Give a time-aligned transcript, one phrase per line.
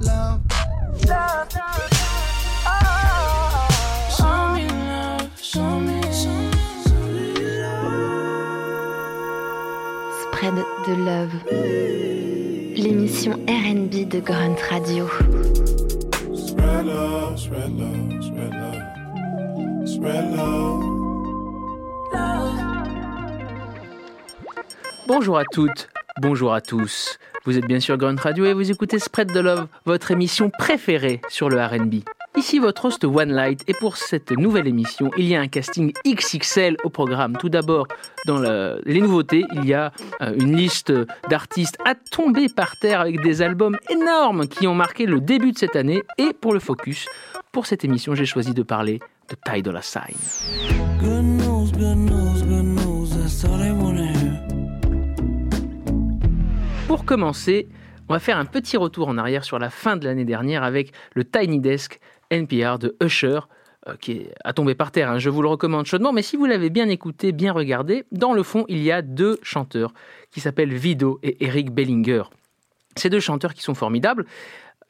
[0.00, 0.40] love.
[1.06, 1.98] Love, love.
[10.22, 10.54] Spread
[10.86, 11.34] de Love.
[12.76, 15.08] L'émission RB de Grunt Radio.
[16.34, 19.88] Spread love, spread love, spread love.
[19.88, 20.98] Spread love.
[25.08, 25.88] Bonjour à toutes,
[26.20, 27.18] bonjour à tous.
[27.48, 31.22] Vous êtes bien sûr Grunt Radio et vous écoutez Spread the Love, votre émission préférée
[31.30, 32.02] sur le RB.
[32.36, 35.94] Ici votre host One Light et pour cette nouvelle émission, il y a un casting
[36.06, 37.38] XXL au programme.
[37.38, 37.86] Tout d'abord,
[38.26, 40.92] dans le- les nouveautés, il y a euh, une liste
[41.30, 45.58] d'artistes à tomber par terre avec des albums énormes qui ont marqué le début de
[45.58, 46.02] cette année.
[46.18, 47.06] Et pour le focus,
[47.50, 51.37] pour cette émission, j'ai choisi de parler de Ty Dolla Sign.
[56.88, 57.68] Pour commencer,
[58.08, 60.92] on va faire un petit retour en arrière sur la fin de l'année dernière avec
[61.14, 63.40] le Tiny Desk NPR de Usher,
[63.86, 65.10] euh, qui à tomber par terre.
[65.10, 65.18] hein.
[65.18, 68.42] Je vous le recommande chaudement, mais si vous l'avez bien écouté, bien regardé, dans le
[68.42, 69.92] fond, il y a deux chanteurs
[70.30, 72.22] qui s'appellent Vido et Eric Bellinger.
[72.96, 74.24] Ces deux chanteurs qui sont formidables.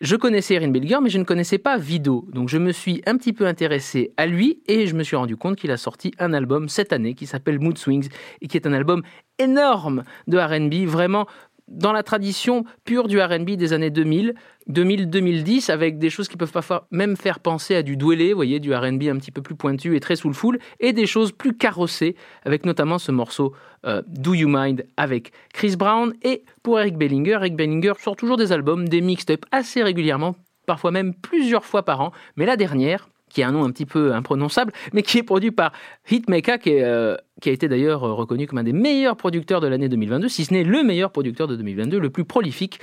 [0.00, 2.24] Je connaissais Erin Bellinger, mais je ne connaissais pas Vido.
[2.32, 5.36] Donc je me suis un petit peu intéressé à lui et je me suis rendu
[5.36, 8.08] compte qu'il a sorti un album cette année qui s'appelle Mood Swings
[8.40, 9.02] et qui est un album
[9.40, 11.26] énorme de RB, vraiment
[11.68, 14.34] dans la tradition pure du R&B des années 2000,
[14.70, 18.60] 2000-2010, avec des choses qui peuvent parfois même faire penser à du dwellé, vous voyez,
[18.60, 22.16] du R&B un petit peu plus pointu et très soulful, et des choses plus carrossées,
[22.44, 23.54] avec notamment ce morceau
[23.86, 26.14] euh, Do You Mind avec Chris Brown.
[26.22, 30.90] Et pour Eric Bellinger, Eric Bellinger sort toujours des albums, des mixtapes assez régulièrement, parfois
[30.90, 34.14] même plusieurs fois par an, mais la dernière, qui a un nom un petit peu
[34.14, 35.72] imprononçable, mais qui est produit par
[36.10, 39.60] Hitmaker, qui, est, euh, qui a été d'ailleurs euh, reconnu comme un des meilleurs producteurs
[39.60, 42.80] de l'année 2022, si ce n'est le meilleur producteur de 2022, le plus prolifique.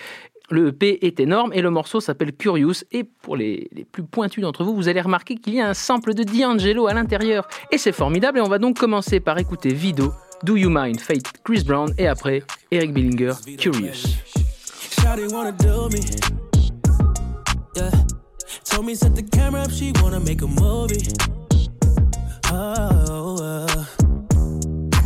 [0.51, 2.83] Le EP est énorme et le morceau s'appelle Curious.
[2.91, 5.73] Et pour les, les plus pointus d'entre vous, vous allez remarquer qu'il y a un
[5.73, 7.47] sample de D'Angelo à l'intérieur.
[7.71, 8.37] Et c'est formidable.
[8.37, 12.07] Et on va donc commencer par écouter Vido, Do You Mind, Fate, Chris Brown et
[12.07, 14.05] après Eric Bellinger, Curious.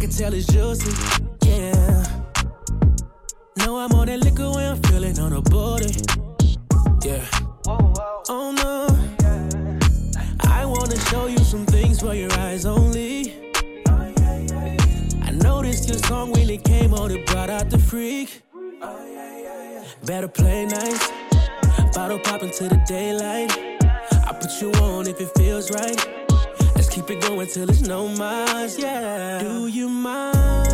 [0.09, 0.92] Can tell it's juicy.
[1.46, 2.03] Yeah.
[3.58, 5.94] Know I'm on that liquor when I'm feeling on her booty.
[7.03, 7.25] Yeah.
[7.68, 8.88] Oh no.
[10.42, 13.53] I wanna show you some things for your eyes only.
[13.88, 18.42] I noticed your song when it came on, it brought out the freak.
[20.06, 21.12] Better play nice.
[21.94, 23.52] Bottle pop into the daylight.
[24.28, 26.29] I put you on if it feels right.
[27.00, 29.40] Keep it going till it's no miles, yeah.
[29.40, 30.68] Do you mind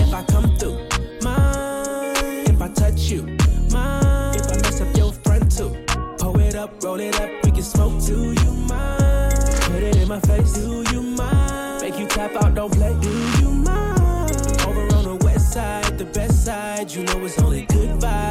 [0.00, 0.78] if I come through?
[1.22, 3.22] Mind if I touch you?
[3.70, 5.70] Mind if I mess up your front too?
[6.18, 8.04] Pull it up, roll it up, we can smoke.
[8.04, 9.36] Do you mind?
[9.70, 10.54] Put it in my face.
[10.54, 11.82] Do you mind?
[11.82, 12.92] Make you tap out, don't play.
[13.00, 13.08] Do
[13.38, 14.32] you mind?
[14.66, 16.90] Over on the west side, the best side.
[16.90, 18.29] You know it's only good vibes.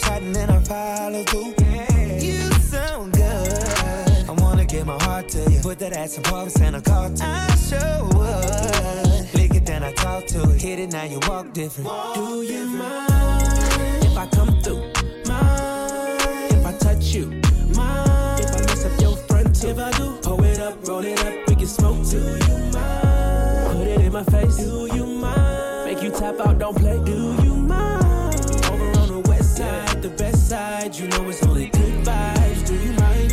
[0.00, 1.54] Shot, and then I follow through.
[2.20, 4.28] You sound good.
[4.28, 5.60] I wanna give my heart to you.
[5.60, 9.34] Put that ass in Paris and a car to I sure would.
[9.34, 10.60] Lick it, then I talk to it.
[10.60, 11.88] Hit it, now you walk different.
[12.14, 14.82] Do you mind if I come through?
[15.26, 17.26] Mind if I touch you?
[17.74, 19.68] Mind if I mess up your front too?
[19.68, 22.08] If I do, pull it up, roll it up, we can smoke.
[22.10, 23.76] Do you mind?
[23.76, 24.56] Put it in my face.
[24.56, 25.86] Do you mind?
[25.86, 26.98] Make you tap out, don't play.
[27.04, 27.39] Do
[30.00, 32.66] west the best side, you know it's only good vibes.
[32.66, 33.32] Do you mind?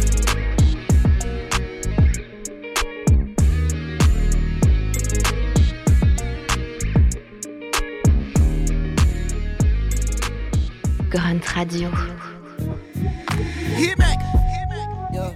[11.10, 11.90] Grunt Radio.
[13.76, 14.20] Hit back.
[15.14, 15.34] Yeah.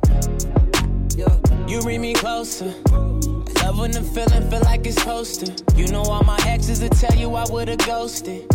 [1.16, 1.68] Yeah.
[1.68, 2.74] You bring me closer.
[2.88, 5.75] I love when the feeling feel like it's supposed to.
[5.75, 8.48] You know all my exes will tell you I would've ghosted.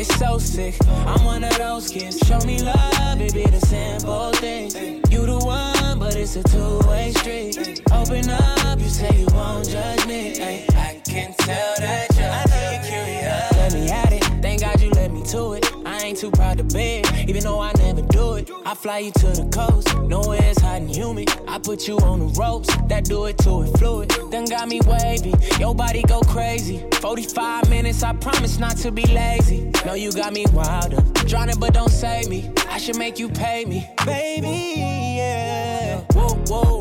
[0.00, 0.76] It's so sick.
[1.04, 2.18] I'm one of those kids.
[2.26, 4.74] Show me love, be the simple things.
[5.12, 7.82] You the one, but it's a two-way street.
[7.92, 10.40] Open up, you say you won't judge me.
[10.40, 13.52] Ay, I can tell that you're curious.
[13.52, 14.24] Let me at it.
[14.40, 15.70] Thank God you let me to it.
[15.84, 18.00] I ain't too proud to beg, even though I never
[18.40, 18.50] it.
[18.66, 21.30] I fly you to the coast, nowhere it's hot and humid.
[21.48, 24.10] I put you on the ropes, that do it to it fluid.
[24.30, 26.84] Then got me wavy, your body go crazy.
[27.00, 29.70] 45 minutes, I promise not to be lazy.
[29.86, 31.00] No, you got me wilder.
[31.26, 32.50] Drowning, but don't save me.
[32.68, 34.74] I should make you pay me, baby.
[35.18, 36.00] Yeah.
[36.12, 36.78] Whoa, whoa.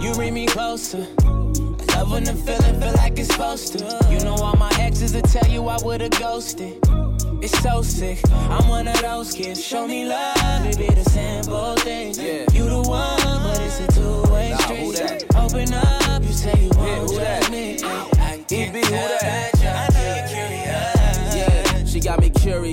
[0.00, 1.06] You bring me closer.
[2.06, 4.06] Love when the feeling feel like it's supposed to.
[4.10, 6.78] You know all my exes will tell you I would've ghosted.
[7.42, 8.20] It's so sick.
[8.32, 9.64] I'm one of those kids.
[9.64, 12.18] Show me love, it be the simple things.
[12.18, 12.46] Yeah.
[12.52, 13.35] You the one,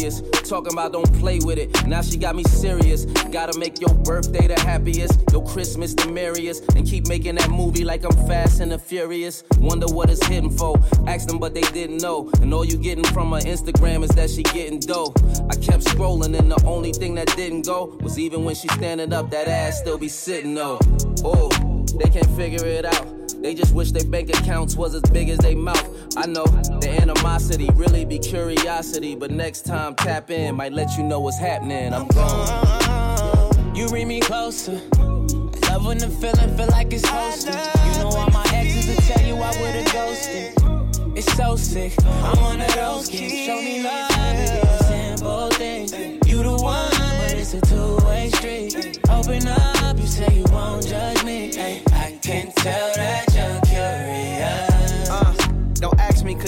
[0.04, 1.88] me curious talking about don't play with it.
[1.88, 3.06] Now she got me serious.
[3.32, 7.84] Gotta make your birthday the happiest, your Christmas the merriest, and keep making that movie
[7.84, 9.44] like I'm fast and the furious.
[9.60, 10.78] Wonder what it's hidden for.
[11.08, 12.30] Ask them, but they didn't know.
[12.42, 15.14] And all you getting from her Instagram is that she getting dough.
[15.50, 19.14] I kept scrolling, and the only thing that didn't go was even when she standing
[19.14, 20.80] up, that ass still be sitting though.
[21.24, 21.50] Oh,
[21.98, 23.23] they can't figure it out.
[23.44, 26.16] They just wish their bank accounts was as big as they mouth.
[26.16, 31.04] I know the animosity really be curiosity, but next time tap in might let you
[31.04, 31.94] know what's happening.
[31.94, 33.76] I'm gone.
[33.76, 34.82] You bring me closer.
[35.68, 37.58] Love when the feeling feel like it's hosted.
[37.86, 41.18] You know all my exes will tell you I would've ghosted.
[41.18, 41.94] It's so sick.
[42.06, 43.34] I'm one of those kids.
[43.46, 46.20] Show me love, simple thing.
[46.26, 49.00] You the one, but it's a two-way street.
[49.10, 50.43] Open up, you say you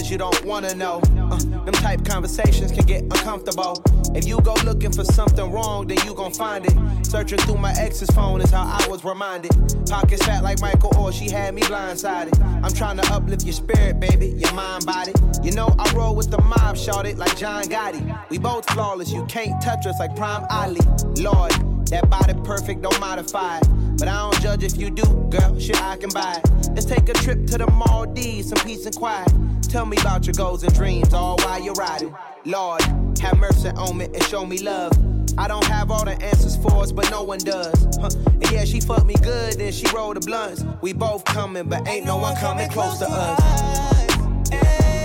[0.10, 1.02] you don't wanna know.
[1.18, 3.82] Uh, them type conversations can get uncomfortable.
[4.14, 7.06] If you go looking for something wrong, then you gon' find it.
[7.06, 9.52] Searching through my ex's phone is how I was reminded.
[9.88, 12.40] Pockets fat like Michael Or, she had me blindsided.
[12.64, 15.14] I'm trying to uplift your spirit, baby, your mind, body.
[15.44, 18.30] You know I roll with the mob, shot it like John Gotti.
[18.30, 20.82] We both flawless, you can't touch us like Prime Ali.
[21.18, 21.52] Lord,
[21.88, 23.68] that body perfect, don't modify it.
[23.98, 25.58] But I don't judge if you do, girl.
[25.60, 26.70] Shit, I can buy it.
[26.72, 29.32] Let's take a trip to the Maldives, some peace and quiet.
[29.64, 32.14] Tell me about your goals and dreams, all while you're riding.
[32.46, 32.82] Lord,
[33.20, 34.92] have mercy on me and show me love.
[35.38, 37.88] I don't have all the answers for us, but no one does.
[38.00, 38.10] Huh.
[38.26, 40.64] And yeah, she fucked me good, then she rolled the blunts.
[40.82, 44.10] We both coming, but ain't no one coming close to us.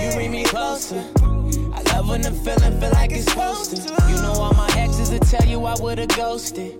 [0.04, 1.04] You bring me closer.
[2.00, 3.82] Love when the feeling feel like it's supposed to.
[4.08, 6.76] You know all my exes will tell you I would've ghosted.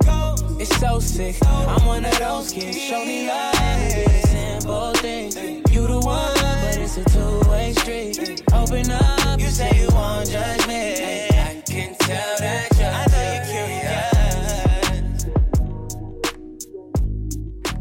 [0.59, 1.37] It's so sick.
[1.45, 2.79] I'm one of those kids.
[2.81, 5.63] Show me love, it's a simple thing.
[5.73, 6.33] You the one,
[6.63, 8.43] but it's a two-way street.
[8.55, 10.95] Open up, you say you won't judge me.
[11.29, 12.91] I can tell that you're,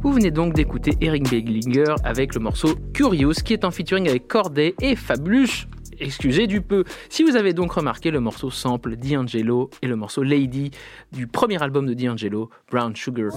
[0.02, 4.28] Vous venez donc d'écouter Eric Beglinger avec le morceau Curious qui est en featuring avec
[4.28, 5.68] Corday et Fabulous
[6.00, 6.84] excusez du peu.
[7.10, 10.72] Si vous avez donc remarqué, le morceau sample D'Angelo et le morceau Lady
[11.12, 13.32] du premier album de D'Angelo, Brown Sugar.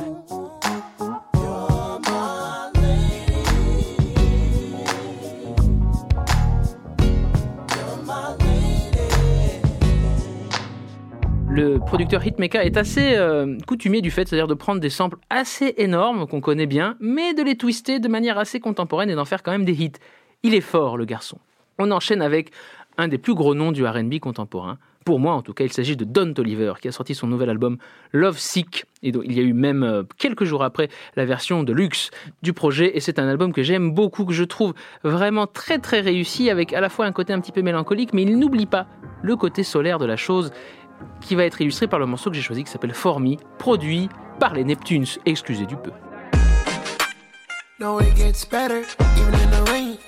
[11.55, 15.75] le producteur Hitmaker est assez euh, coutumier du fait, c'est-à-dire de prendre des samples assez
[15.77, 19.43] énormes qu'on connaît bien, mais de les twister de manière assez contemporaine et d'en faire
[19.43, 19.93] quand même des hits.
[20.43, 21.39] Il est fort, le garçon.
[21.79, 22.51] On enchaîne avec
[22.99, 24.79] un des plus gros noms du RB contemporain.
[25.05, 27.51] Pour moi, en tout cas, il s'agit de Don Toliver, qui a sorti son nouvel
[27.51, 27.79] album
[28.13, 28.85] Love Sick.
[29.03, 32.11] Et donc, il y a eu même euh, quelques jours après la version de luxe
[32.43, 32.97] du projet.
[32.97, 36.73] Et c'est un album que j'aime beaucoup, que je trouve vraiment très très réussi, avec
[36.73, 38.87] à la fois un côté un petit peu mélancolique, mais il n'oublie pas
[39.23, 40.53] le côté solaire de la chose,
[41.21, 44.09] qui va être illustré par le morceau que j'ai choisi, qui s'appelle For Me, produit
[44.39, 45.07] par les Neptunes.
[45.27, 45.91] Excusez du peu.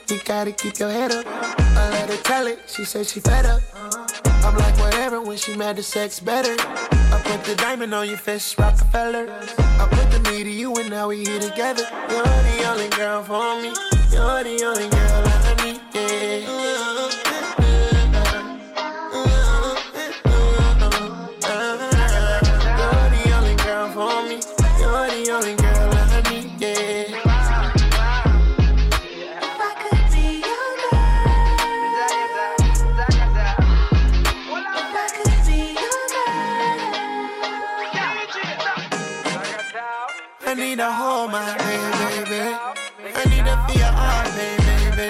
[0.09, 1.25] You gotta keep your head up.
[1.27, 3.63] I let her tell it, she said she fed up.
[4.45, 6.55] I'm like, whatever, when she mad, the sex better.
[6.59, 9.27] I put the diamond on your fist, Rockefeller.
[9.31, 11.85] I put the me to you, and now we here together.
[12.11, 13.73] You're the only girl for me.
[14.13, 15.44] You're the only girl I
[41.29, 42.41] my hand, baby.
[43.15, 45.09] I need to feel your heart, baby.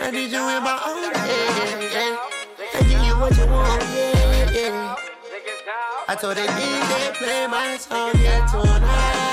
[0.00, 1.18] I need you in my arms,
[1.94, 2.16] yeah,
[2.74, 4.96] I give you what you want, yeah, yeah.
[6.08, 9.26] I told the DJ play my song, yeah, tonight.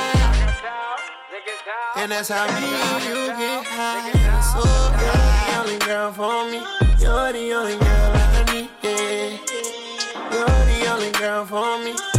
[1.96, 4.12] And that's how me and you get high.
[4.42, 4.62] So
[5.00, 6.60] you're the only girl for me.
[7.00, 9.38] You're the only girl I need, yeah.
[10.32, 12.13] You're the only girl for me.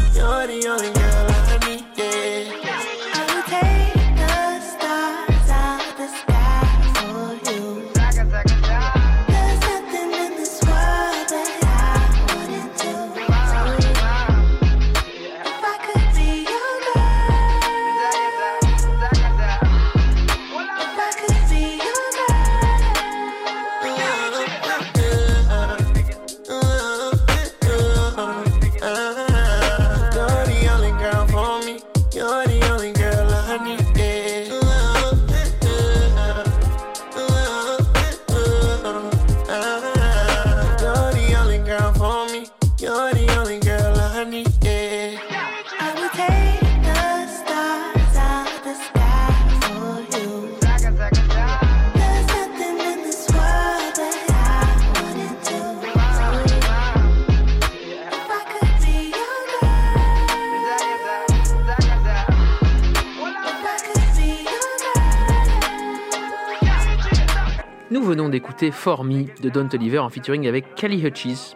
[68.63, 71.55] Me de Don Toliver en featuring avec Kelly Hutchis.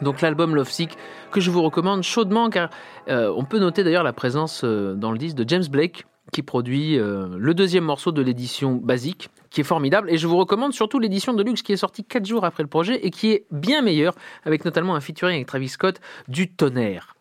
[0.00, 0.96] Donc l'album Love Sick
[1.30, 2.70] que je vous recommande chaudement car
[3.08, 6.42] euh, on peut noter d'ailleurs la présence euh, dans le disque de James Blake qui
[6.42, 10.72] produit euh, le deuxième morceau de l'édition basique qui est formidable et je vous recommande
[10.72, 13.46] surtout l'édition de luxe qui est sortie 4 jours après le projet et qui est
[13.50, 14.14] bien meilleure
[14.44, 17.14] avec notamment un featuring avec Travis Scott du tonnerre.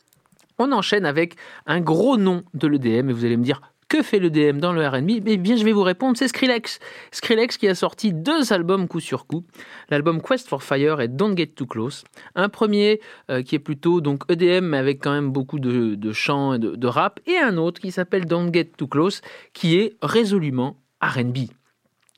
[0.60, 4.20] On enchaîne avec un gros nom de l'EDM et vous allez me dire que fait
[4.20, 6.80] l'EDM dans le R&B Eh bien, je vais vous répondre, c'est Skrillex.
[7.12, 9.44] Skrillex qui a sorti deux albums coup sur coup,
[9.90, 12.04] l'album Quest for Fire et Don't Get Too Close.
[12.36, 16.54] Un premier euh, qui est plutôt donc EDM mais avec quand même beaucoup de, chants
[16.54, 19.22] et de, rap, et un autre qui s'appelle Don't Get Too Close
[19.54, 21.50] qui est résolument R&B.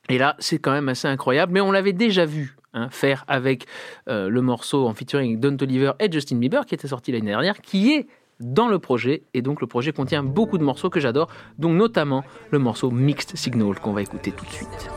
[0.10, 3.66] Et là, c'est quand même assez incroyable, mais on l'avait déjà vu hein, faire avec
[4.08, 7.62] euh, le morceau en featuring Don Toliver et Justin Bieber qui était sorti l'année dernière,
[7.62, 8.08] qui est
[8.40, 9.24] dans le projet.
[9.34, 13.36] Et donc le projet contient beaucoup de morceaux que j'adore, donc notamment le morceau Mixed
[13.36, 14.90] Signal qu'on va écouter tout de suite.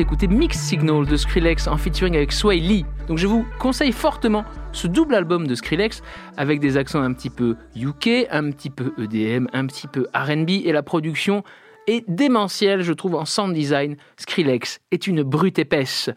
[0.00, 2.86] D'écouter Mixed Signal de Skrillex en featuring avec Sway Lee.
[3.06, 6.02] Donc je vous conseille fortement ce double album de Skrillex
[6.38, 10.48] avec des accents un petit peu UK, un petit peu EDM, un petit peu RB
[10.64, 11.44] et la production
[11.86, 13.98] est démentielle, je trouve, en sound design.
[14.16, 16.08] Skrillex est une brute épaisse.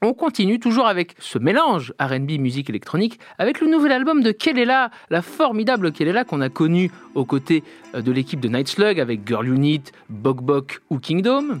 [0.00, 4.92] On continue toujours avec ce mélange R&B musique électronique avec le nouvel album de Kelela,
[5.10, 7.64] la formidable Kelela qu'on a connue aux côtés
[7.96, 11.60] euh, de l'équipe de Night Slug avec Girl Unit, Bok Bok ou Kingdom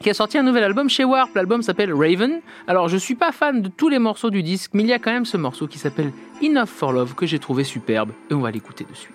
[0.00, 1.34] qui a sorti un nouvel album chez Warp.
[1.34, 2.40] L'album s'appelle Raven.
[2.66, 4.98] Alors, je suis pas fan de tous les morceaux du disque, mais il y a
[4.98, 8.40] quand même ce morceau qui s'appelle Enough for Love que j'ai trouvé superbe et on
[8.40, 9.14] va l'écouter de suite.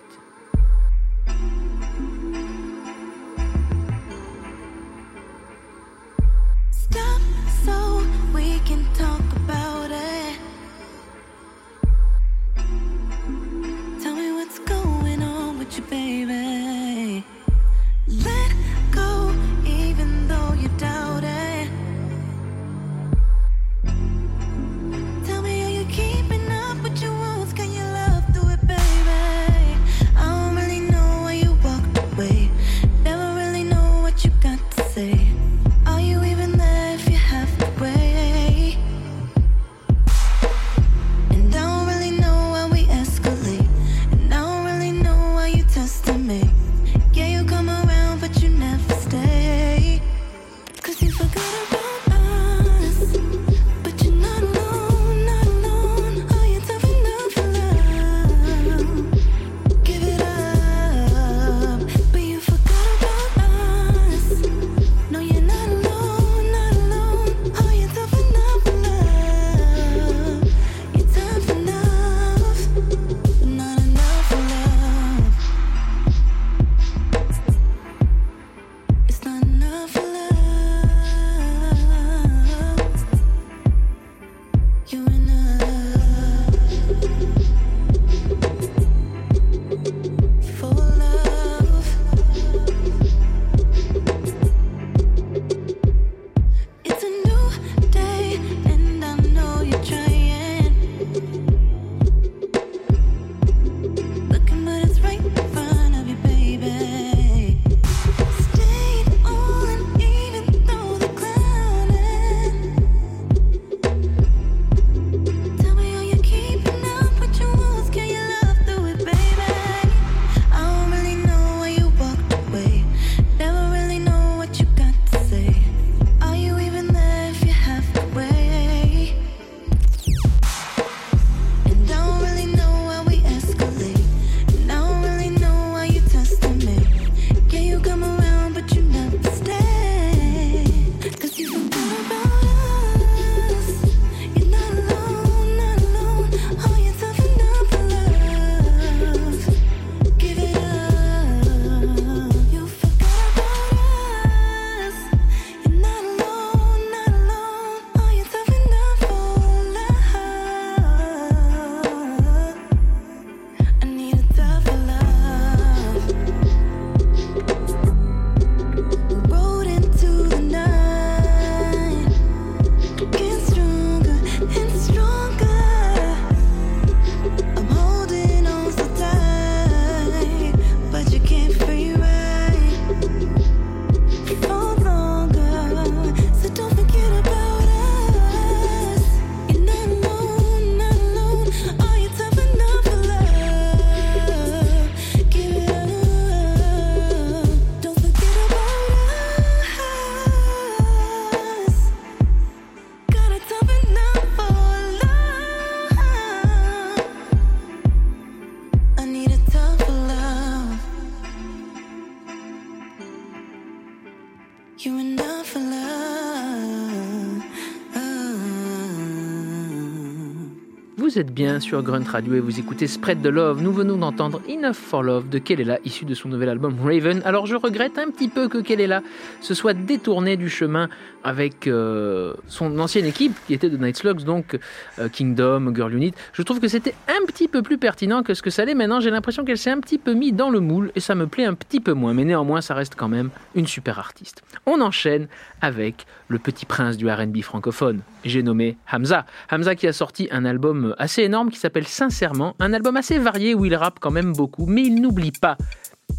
[221.28, 223.62] Bien sur Grunt Radio et vous écoutez Spread the Love.
[223.62, 227.20] Nous venons d'entendre Enough for Love de Kelela, issu de son nouvel album Raven.
[227.24, 229.02] Alors je regrette un petit peu que Kelela
[229.40, 230.88] se soit détourné du chemin
[231.22, 234.58] avec euh, son ancienne équipe qui était de Night Slugs, donc
[234.98, 236.12] euh, Kingdom, Girl Unit.
[236.32, 239.00] Je trouve que c'était un petit peu plus pertinent que ce que ça l'est maintenant.
[239.00, 241.44] J'ai l'impression qu'elle s'est un petit peu mis dans le moule et ça me plaît
[241.44, 242.14] un petit peu moins.
[242.14, 244.42] Mais néanmoins, ça reste quand même une super artiste.
[244.64, 245.28] On enchaîne
[245.60, 248.00] avec le petit prince du RB francophone.
[248.24, 249.26] J'ai nommé Hamza.
[249.50, 253.54] Hamza qui a sorti un album assez énorme qui s'appelle Sincèrement, un album assez varié
[253.54, 255.58] où il rappe quand même beaucoup, mais il n'oublie pas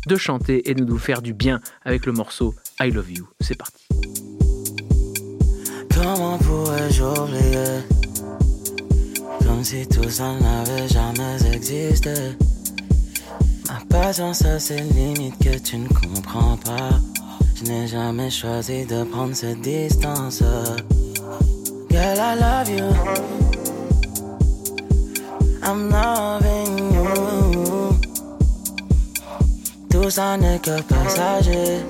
[0.07, 3.29] de chanter et de nous faire du bien avec le morceau I Love You.
[3.39, 3.87] C'est parti.
[5.93, 7.81] Comment pourrais-je oublier?
[9.45, 9.87] Comme si
[10.89, 12.13] jamais existé
[13.67, 16.99] Ma patience a ses limites que tu ne comprends pas
[17.63, 20.41] Je n'ai jamais choisi de prendre cette distance
[21.91, 22.85] Girl, I love you.
[25.61, 27.99] I'm loving you.
[29.91, 31.81] Tout ça n'est que passager.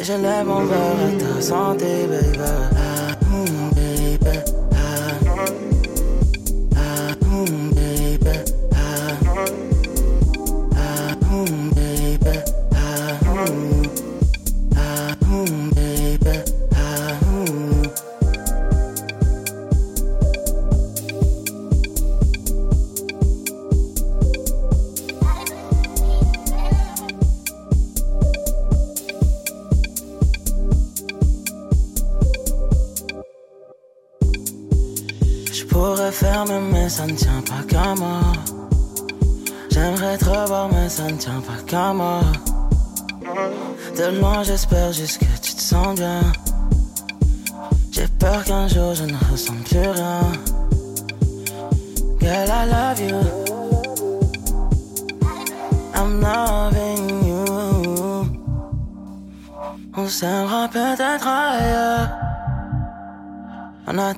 [0.00, 2.81] Et je lève mon à ta santé, baby.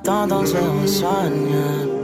[0.03, 1.94] t'entends sur un soignant.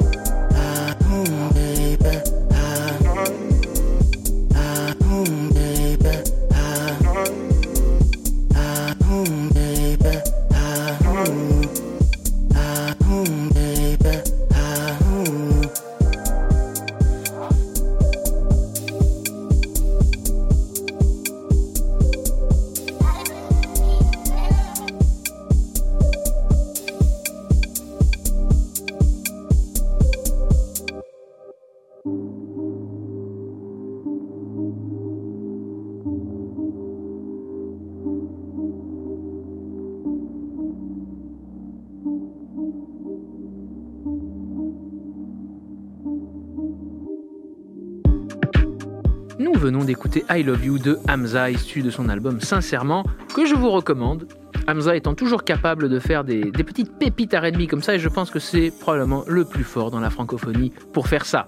[49.61, 53.69] Venons d'écouter I Love You de Hamza, issu de son album Sincèrement, que je vous
[53.69, 54.27] recommande.
[54.67, 58.31] Hamza étant toujours capable de faire des, petites pépites R&B comme ça, et je pense
[58.31, 61.47] que c'est probablement le plus fort dans la francophonie pour faire ça.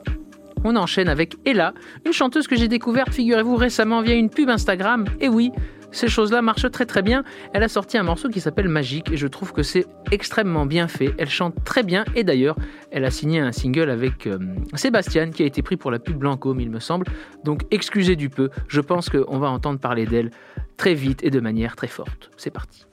[0.63, 1.73] On enchaîne avec Ella,
[2.05, 5.05] une chanteuse que j'ai découverte, figurez-vous, récemment via une pub Instagram.
[5.19, 5.51] Et oui,
[5.93, 7.23] ces choses-là marchent très très bien.
[7.53, 10.87] Elle a sorti un morceau qui s'appelle Magique et je trouve que c'est extrêmement bien
[10.87, 11.13] fait.
[11.17, 12.55] Elle chante très bien et d'ailleurs,
[12.91, 14.37] elle a signé un single avec euh,
[14.73, 17.05] Sébastien qui a été pris pour la pub Blancôme, il me semble.
[17.43, 20.31] Donc excusez du peu, je pense qu'on va entendre parler d'elle
[20.77, 22.31] très vite et de manière très forte.
[22.37, 22.85] C'est parti.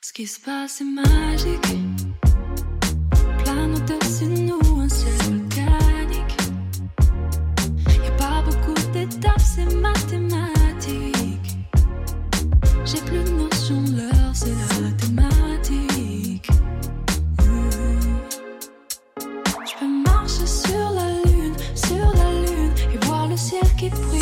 [0.00, 1.76] Ce qui se passe est magique.
[3.44, 3.74] Plane
[9.78, 11.56] d'étapes, c'est mathématique.
[12.84, 16.50] J'ai plus de notion de l'heure, c'est la thématique.
[19.66, 24.17] Je peux marcher sur la lune, sur la lune, et voir le ciel qui brille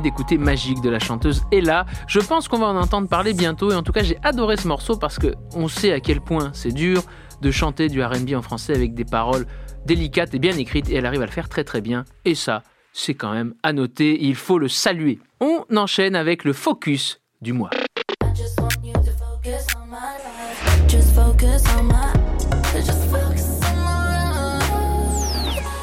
[0.00, 1.86] d'écouter Magique de la chanteuse Ella.
[2.06, 4.68] Je pense qu'on va en entendre parler bientôt et en tout cas j'ai adoré ce
[4.68, 7.02] morceau parce que on sait à quel point c'est dur
[7.40, 9.46] de chanter du R&B en français avec des paroles
[9.86, 12.62] délicates et bien écrites et elle arrive à le faire très très bien et ça
[12.94, 15.18] c'est quand même à noter, il faut le saluer.
[15.40, 17.70] On enchaîne avec le focus du mois.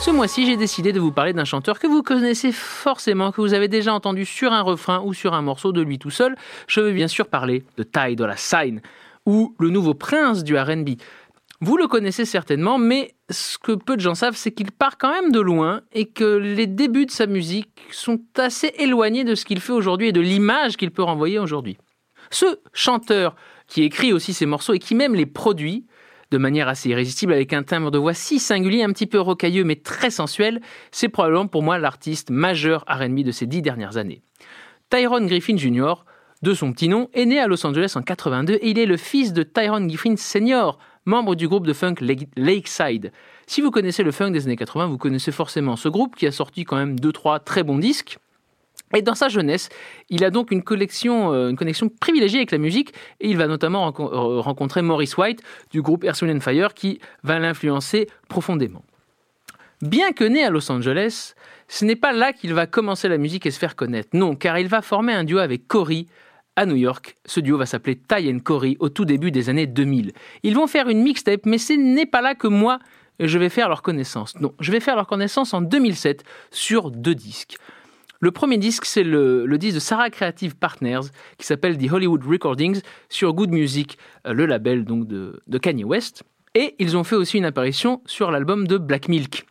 [0.01, 3.53] Ce mois-ci, j'ai décidé de vous parler d'un chanteur que vous connaissez forcément, que vous
[3.53, 6.35] avez déjà entendu sur un refrain ou sur un morceau de lui tout seul.
[6.65, 8.81] Je veux bien sûr parler de Ty Dolla Sign,
[9.27, 10.93] ou le nouveau prince du R&B.
[11.59, 15.11] Vous le connaissez certainement, mais ce que peu de gens savent, c'est qu'il part quand
[15.11, 19.45] même de loin et que les débuts de sa musique sont assez éloignés de ce
[19.45, 21.77] qu'il fait aujourd'hui et de l'image qu'il peut renvoyer aujourd'hui.
[22.31, 23.35] Ce chanteur
[23.67, 25.85] qui écrit aussi ses morceaux et qui même les produit
[26.31, 29.63] de manière assez irrésistible avec un timbre de voix si singulier, un petit peu rocailleux
[29.63, 34.21] mais très sensuel, c'est probablement pour moi l'artiste majeur R&B de ces dix dernières années.
[34.89, 35.93] Tyrone Griffin Jr.,
[36.41, 38.97] de son petit nom, est né à Los Angeles en 82 et il est le
[38.97, 43.11] fils de Tyrone Griffin Sr., membre du groupe de funk Lake- Lakeside.
[43.47, 46.31] Si vous connaissez le funk des années 80, vous connaissez forcément ce groupe qui a
[46.31, 48.17] sorti quand même deux trois très bons disques.
[48.95, 49.69] Et dans sa jeunesse,
[50.09, 54.39] il a donc euh, une connexion privilégiée avec la musique et il va notamment euh,
[54.39, 58.83] rencontrer Maurice White du groupe Earth, Wind Fire qui va l'influencer profondément.
[59.81, 61.33] Bien que né à Los Angeles,
[61.67, 64.09] ce n'est pas là qu'il va commencer la musique et se faire connaître.
[64.13, 66.07] Non, car il va former un duo avec Cory
[66.55, 67.17] à New York.
[67.25, 70.11] Ce duo va s'appeler Ty and Cory au tout début des années 2000.
[70.43, 72.79] Ils vont faire une mixtape, mais ce n'est pas là que moi
[73.19, 74.39] je vais faire leur connaissance.
[74.39, 77.57] Non, je vais faire leur connaissance en 2007 sur deux disques.
[78.23, 82.81] Le premier disque, c'est le, disque de Sarah Creative Partners qui s'appelle The Hollywood Recordings
[83.09, 86.23] sur Good Music, euh, le label donc de, Kanye West.
[86.53, 89.47] Et ils ont fait aussi une apparition sur l'album de Black Milk.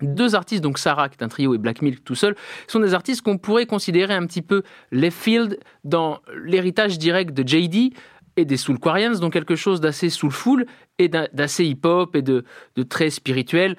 [0.00, 2.34] Deux artistes, donc Sarah qui est un trio et Black Milk tout seul,
[2.66, 7.46] sont des artistes qu'on pourrait considérer un petit peu left field dans l'héritage direct de
[7.46, 7.92] JD
[8.38, 10.64] et des Soulquarians, donc quelque chose d'assez soulful
[10.98, 12.44] et d'assez hip-hop et de,
[12.76, 13.76] de très spirituel,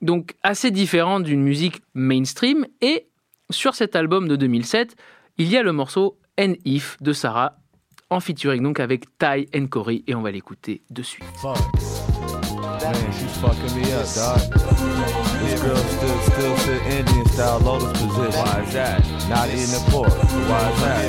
[0.00, 2.64] donc assez différent d'une musique mainstream.
[2.80, 3.08] Et
[3.50, 4.96] sur cet album de 2007,
[5.38, 7.56] il y a le morceau N If de Sarah
[8.10, 11.24] en featuring donc avec Ty and Cory et on va l'écouter de suite.
[11.40, 11.58] Fuck.
[12.80, 14.38] Man, she's fucking me up, dog.
[15.44, 18.40] This girl still still sit Indian style lotus position.
[18.40, 19.02] Why is that?
[19.28, 20.08] Not eating the pork.
[20.08, 21.08] Why is that?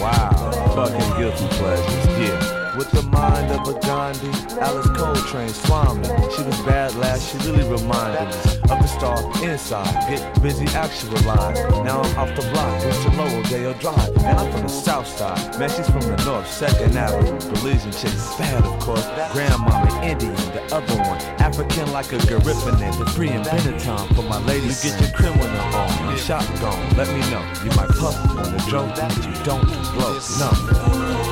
[0.00, 0.74] Wow.
[0.74, 2.18] Fucking guilty pleasures.
[2.18, 2.61] Yeah.
[2.76, 6.02] With the mind of a Gandhi, Alice Coltrane swam
[6.34, 9.92] She was bad last, she really reminded me of the star inside.
[10.08, 11.60] Get busy actualized.
[11.84, 14.08] Now I'm off the block, it's a Lowell Dale Drive.
[14.24, 15.58] And I'm from the south side.
[15.58, 17.38] Man, she's from the north, second avenue.
[17.52, 19.06] Belizean chick, bad of course.
[19.32, 21.20] Grandmama Indian, the other one.
[21.44, 24.82] African like a Gariffin and the free and Benetton for my ladies.
[24.82, 26.96] You get your criminal on, I'm shotgun.
[26.96, 27.44] Let me know.
[27.64, 28.62] You might puff on the
[28.96, 30.18] but you don't blow.
[30.38, 31.31] No.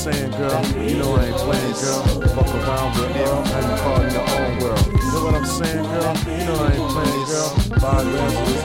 [0.00, 0.64] saying, girl?
[0.80, 2.02] You know I ain't playing, girl.
[2.32, 4.80] Fuck around with Earl, have you caught in your own world.
[4.80, 6.14] Hear what I'm saying, girl?
[6.24, 7.50] You know I ain't playing, girl.
[7.80, 8.59] Five grams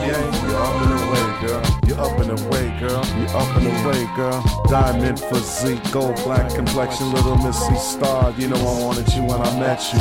[1.98, 3.02] Up and away, girl.
[3.16, 4.44] You're up and away, girl.
[4.68, 8.32] Diamond physique, gold black complexion, little Missy Star.
[8.32, 10.00] You know I wanted you when I met you.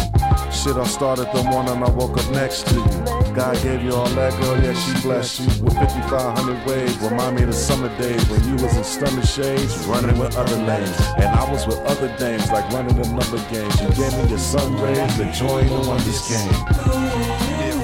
[0.51, 3.33] Shit, I started the morning I woke up next to you.
[3.33, 6.97] God gave you all that, girl, yeah, she blessed you with 5,500 waves.
[6.97, 10.57] Remind me of the summer days when you was in stunning shades, running with other
[10.57, 10.99] lanes.
[11.15, 13.81] And I was with other dames, like running the number games.
[13.81, 17.74] You gave me your sun rays, the joy in the wonders game.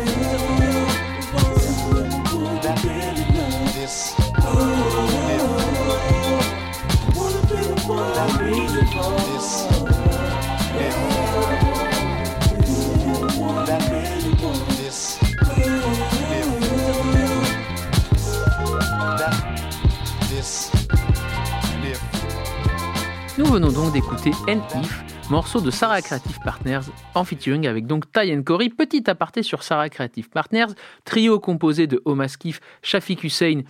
[23.51, 28.33] Venons donc d'écouter N If morceau de Sarah Creative Partners en featuring avec donc Ty
[28.33, 28.69] and Corey.
[28.69, 33.63] Petit aparté sur Sarah Creative Partners, trio composé de Omar Skif, Shafiq Hussein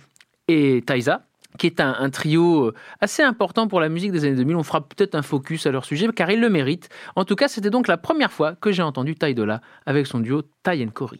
[0.46, 1.26] et Taïza
[1.58, 4.56] qui est un, trio euh, assez important pour la musique des années 2000.
[4.56, 6.88] On fera peut-être un focus à leur sujet car ils le méritent.
[7.16, 10.20] En tout cas, c'était donc la première fois que j'ai entendu Ty Dolla avec son
[10.20, 11.18] duo Ty and Corey.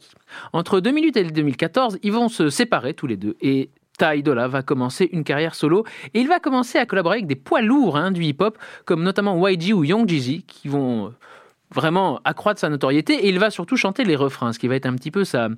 [0.53, 3.71] Entre 2008 et 2014, ils vont se séparer tous les deux et
[4.03, 7.37] Ty Dolla va commencer une carrière solo et il va commencer à collaborer avec des
[7.37, 11.11] poids lourds hein, du hip-hop comme notamment YG ou Young Jeezy qui vont euh,
[11.73, 14.87] vraiment accroître sa notoriété et il va surtout chanter les refrains, ce qui va être
[14.87, 15.49] un petit peu sa,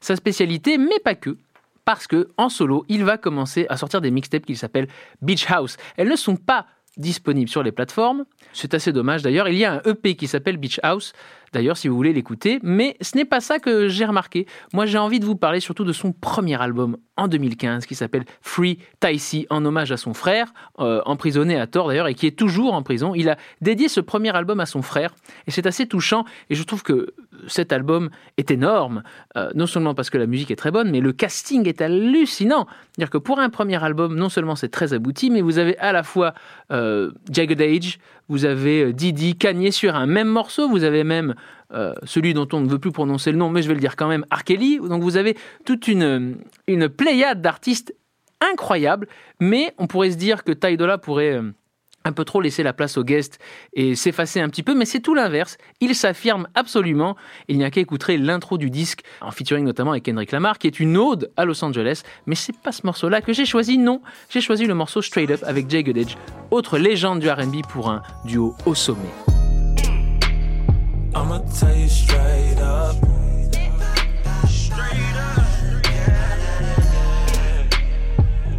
[0.00, 1.38] sa spécialité, mais pas que.
[1.86, 4.88] Parce que en solo, il va commencer à sortir des mixtapes qui s'appellent
[5.22, 5.78] Beach House.
[5.96, 8.24] Elles ne sont pas disponibles sur les plateformes.
[8.52, 9.48] C'est assez dommage d'ailleurs.
[9.48, 11.12] Il y a un EP qui s'appelle Beach House.
[11.54, 14.46] D'ailleurs, si vous voulez l'écouter, mais ce n'est pas ça que j'ai remarqué.
[14.72, 18.24] Moi, j'ai envie de vous parler surtout de son premier album en 2015 qui s'appelle
[18.42, 22.36] Free Taisi en hommage à son frère, euh, emprisonné à tort d'ailleurs et qui est
[22.36, 23.14] toujours en prison.
[23.14, 25.14] Il a dédié ce premier album à son frère
[25.46, 27.14] et c'est assez touchant et je trouve que
[27.46, 29.02] cet album est énorme,
[29.36, 32.66] euh, non seulement parce que la musique est très bonne, mais le casting est hallucinant.
[32.92, 35.92] C'est-à-dire que pour un premier album, non seulement c'est très abouti, mais vous avez à
[35.92, 36.34] la fois
[36.72, 41.34] euh, Jagged Age, vous avez Didi, Kanye sur un même morceau, vous avez même
[41.72, 43.96] euh, celui dont on ne veut plus prononcer le nom, mais je vais le dire
[43.96, 44.44] quand même, R.
[44.44, 44.78] Kelly.
[44.78, 47.94] Donc vous avez toute une, une pléiade d'artistes
[48.40, 49.08] incroyables,
[49.40, 51.52] mais on pourrait se dire que Ty Dolla pourrait euh,
[52.04, 53.38] un peu trop laisser la place aux guests
[53.72, 55.56] et s'effacer un petit peu, mais c'est tout l'inverse.
[55.80, 57.16] Il s'affirme absolument.
[57.48, 60.66] Il n'y a qu'à écouter l'intro du disque, en featuring notamment avec Kendrick Lamar, qui
[60.66, 62.02] est une ode à Los Angeles.
[62.26, 64.02] Mais c'est pas ce morceau-là que j'ai choisi, non.
[64.28, 66.16] J'ai choisi le morceau Straight Up avec Jay Goodage,
[66.50, 69.33] autre légende du R&B pour un duo au sommet.
[71.14, 72.96] I'ma tell you straight up.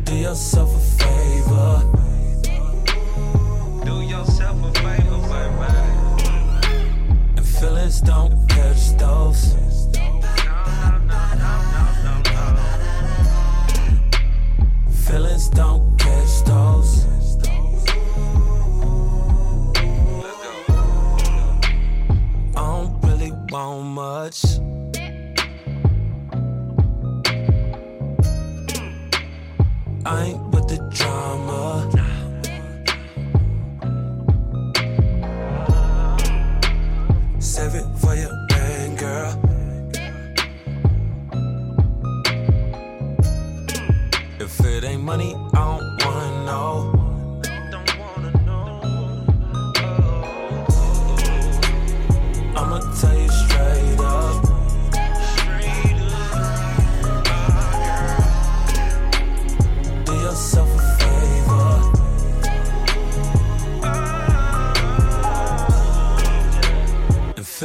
[0.05, 1.81] Do yourself a favor.
[3.83, 5.69] Do yourself a favor, baby.
[7.35, 9.55] And feelings don't catch those.
[15.05, 15.94] Feelings don't
[23.55, 24.43] want much.
[30.05, 31.89] I ain't with the drama.
[37.39, 39.31] Save it for your man, girl.
[44.39, 46.71] If it ain't money, I don't wanna know.
[52.57, 53.44] I'ma tell you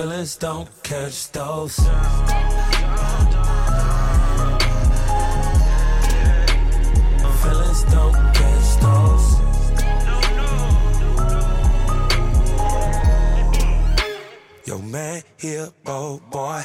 [0.00, 1.76] feelings don't catch those.
[7.42, 9.26] Feelings don't catch those.
[14.64, 16.62] Yo, man, here, oh boy.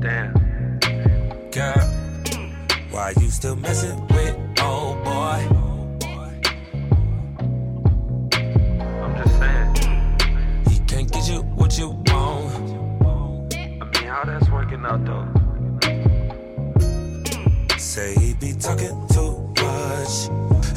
[0.00, 0.32] Damn.
[1.52, 1.86] Girl,
[2.90, 4.11] why you still messing
[14.86, 15.26] out though?
[17.78, 20.28] Say he be talking too much.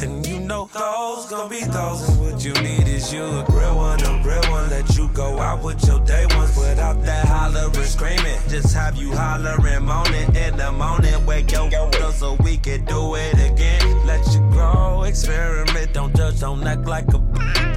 [0.03, 2.09] And you know those gonna be those.
[2.09, 4.69] And what you need is you a real one, a real one.
[4.69, 8.39] Let you go out with your day ones without that hollering, screaming.
[8.49, 11.25] Just have you hollering, moaning in the morning.
[11.25, 14.05] Wake your up so we can do it again.
[14.05, 15.93] Let you grow, experiment.
[15.93, 17.21] Don't judge, don't act like a.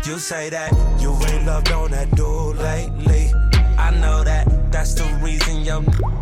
[0.04, 3.32] You say that you ain't loved on that dude lately.
[3.78, 5.80] I know that that's the reason you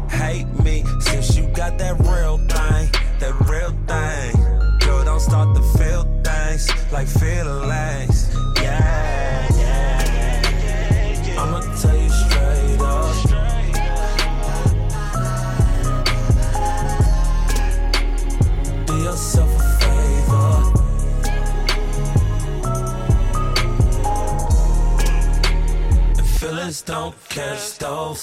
[0.08, 0.82] hate me.
[1.00, 2.88] Since you got that real thing,
[3.20, 4.32] that real thing.
[4.80, 8.34] Girl, don't start to feel things like feelings.
[8.62, 9.46] Yeah.
[11.38, 13.14] I'ma tell you straight up.
[18.86, 19.45] Do yourself
[26.66, 28.22] Feelings don't catch those.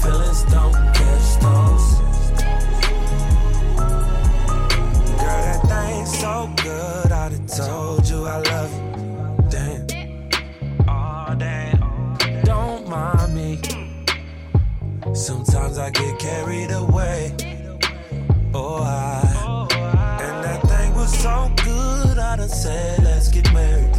[0.00, 1.86] Feelings don't catch those.
[5.18, 7.12] Girl, that thing so good.
[7.12, 9.50] I done told you I love you.
[9.50, 9.86] Damn.
[12.44, 13.60] Don't mind me.
[15.14, 17.34] Sometimes I get carried away.
[18.54, 19.68] Oh, I.
[20.22, 21.59] And that thing tell
[22.50, 23.94] said, let's get married.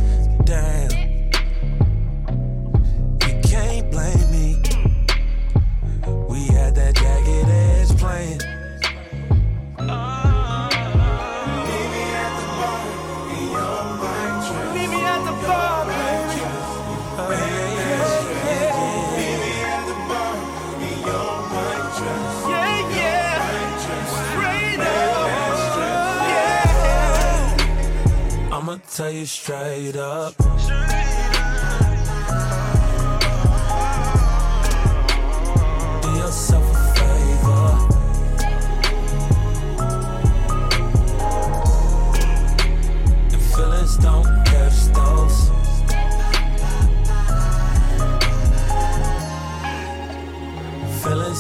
[0.46, 1.01] Damn.
[29.26, 30.34] Straight up.
[36.16, 37.88] Yourself a favor.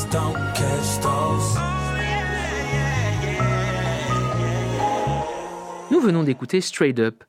[0.09, 0.33] Don't
[1.01, 1.57] those.
[5.89, 7.23] Nous venons d'écouter Straight Up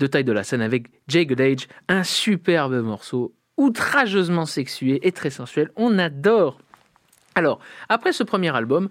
[0.00, 5.30] de Taille de la scène avec Jay Goodage, un superbe morceau outrageusement sexué et très
[5.30, 5.70] sensuel.
[5.76, 6.58] On adore.
[7.34, 8.88] Alors, après ce premier album,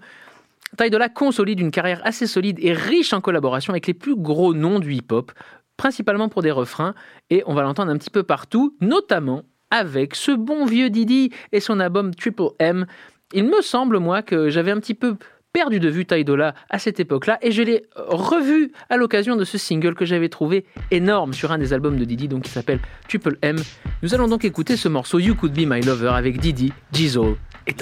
[0.78, 4.54] Ty Dolla consolide une carrière assez solide et riche en collaboration avec les plus gros
[4.54, 5.32] noms du hip-hop,
[5.76, 6.94] principalement pour des refrains,
[7.28, 11.60] et on va l'entendre un petit peu partout, notamment avec ce bon vieux Didi et
[11.60, 12.86] son album Triple M.
[13.32, 15.16] Il me semble, moi, que j'avais un petit peu
[15.52, 19.44] perdu de vue Ty Dolla à cette époque-là, et je l'ai revu à l'occasion de
[19.44, 22.80] ce single que j'avais trouvé énorme sur un des albums de Didi, donc qui s'appelle
[23.08, 23.56] Triple M.
[24.02, 27.36] Nous allons donc écouter ce morceau You Could Be My Lover avec Didi, Jizo
[27.66, 27.74] et.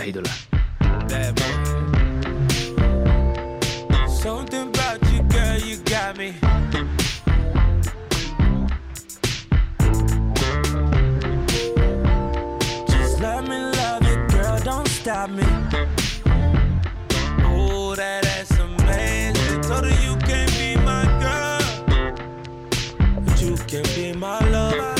[15.08, 15.47] Something
[23.68, 24.97] can be my lover.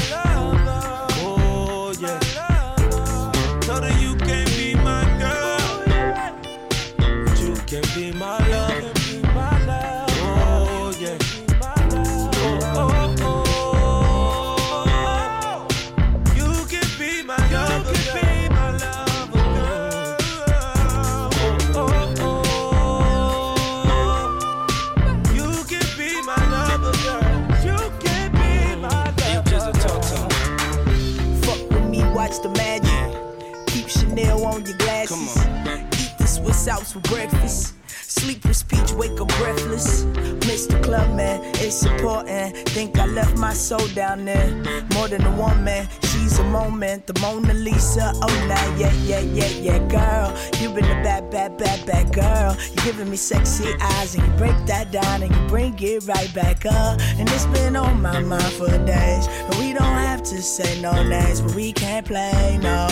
[36.69, 37.75] The Swiss for breakfast.
[37.89, 40.05] Sleep with speech, wake up breathless.
[40.49, 40.83] Mr.
[40.83, 42.57] Club man, it's important.
[42.71, 44.51] Think I left my soul down there.
[44.95, 47.07] More than a woman, she's a moment.
[47.07, 50.35] The Mona Lisa, oh nah, yeah, yeah, yeah, yeah, girl.
[50.61, 52.57] You been a bad, bad, bad, bad girl.
[52.71, 56.33] You giving me sexy eyes, and you break that down, and you bring it right
[56.35, 57.01] back up.
[57.19, 59.27] And it's been on my mind for days.
[59.27, 62.89] And we don't have to say no names, but we can't play no.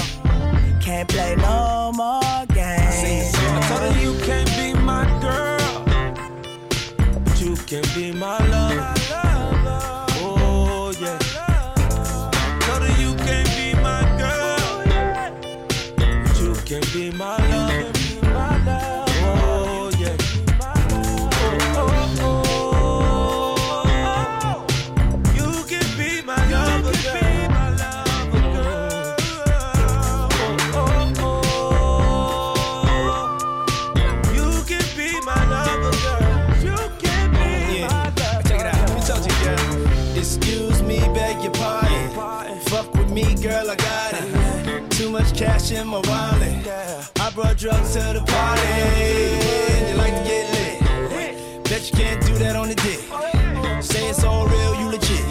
[0.87, 3.35] Can't play no more games.
[3.35, 5.85] I told her you can't be my girl,
[7.25, 8.96] but you can be my lover.
[45.67, 46.67] Cash in my wallet.
[47.21, 48.63] I brought drugs to the party.
[49.75, 51.65] And you like to get lit.
[51.65, 53.01] Bet you can't do that on the dick.
[53.83, 55.25] Say it's all real, you legit.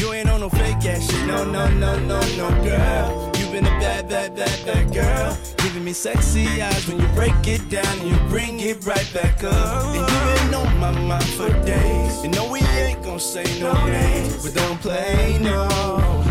[0.00, 1.26] You ain't on no fake ass shit.
[1.26, 3.32] No, no, no, no, no, girl.
[3.38, 5.36] You've been a bad, bad, bad, bad girl.
[5.58, 9.42] Giving me sexy eyes when you break it down and you bring it right back
[9.44, 9.94] up.
[9.94, 12.22] And you been on my mind for days.
[12.22, 16.27] You know we ain't gonna say no names, but don't play no.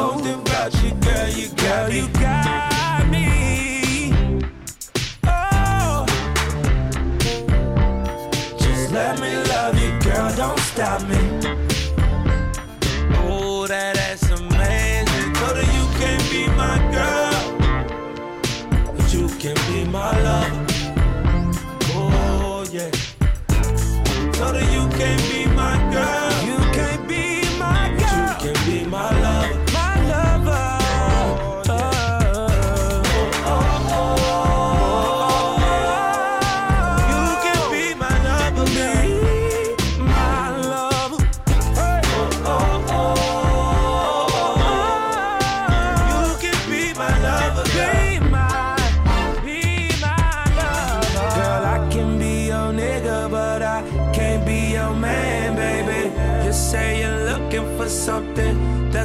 [0.00, 1.92] told about you, girl, you got.
[1.92, 2.59] You got it.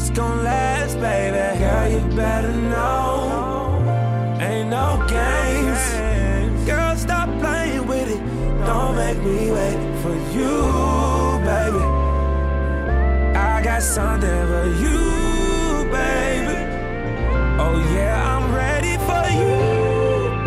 [0.06, 1.60] That's gonna last, baby.
[1.60, 4.38] Girl, you better know.
[4.40, 6.68] Ain't no games.
[6.68, 8.22] Girl, stop playing with it.
[8.66, 10.54] Don't make me wait for you,
[11.50, 11.84] baby.
[13.36, 16.58] I got something for you, baby.
[17.58, 19.56] Oh yeah, I'm ready for you,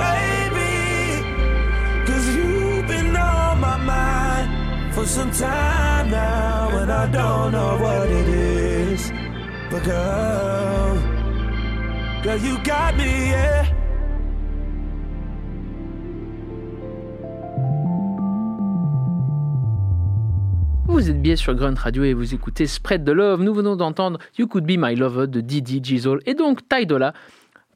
[0.05, 0.73] baby.
[2.07, 8.09] Cause you've been on my mind for some time now, and I don't know what
[8.09, 8.48] it is.
[9.79, 10.99] But girl,
[12.25, 13.65] girl, you got me, yeah.
[20.89, 23.41] Vous êtes bien sur Grunt Radio et vous écoutez Spread the Love.
[23.43, 27.13] Nous venons d'entendre You Could Be My Lover de Didi Jizzle et donc Ty Dolla.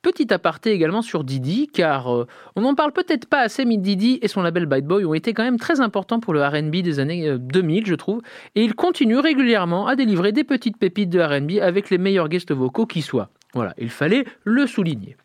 [0.02, 2.26] Petit aparté également sur Didi, car euh,
[2.56, 5.32] on n'en parle peut-être pas assez, mais Didi et son label Bad Boy ont été
[5.32, 8.20] quand même très importants pour le RB des années euh, 2000, je trouve,
[8.56, 12.52] et il continue régulièrement à délivrer des petites pépites de RB avec les meilleurs guests
[12.52, 13.30] vocaux qui soient.
[13.54, 15.16] Voilà, il fallait le souligner.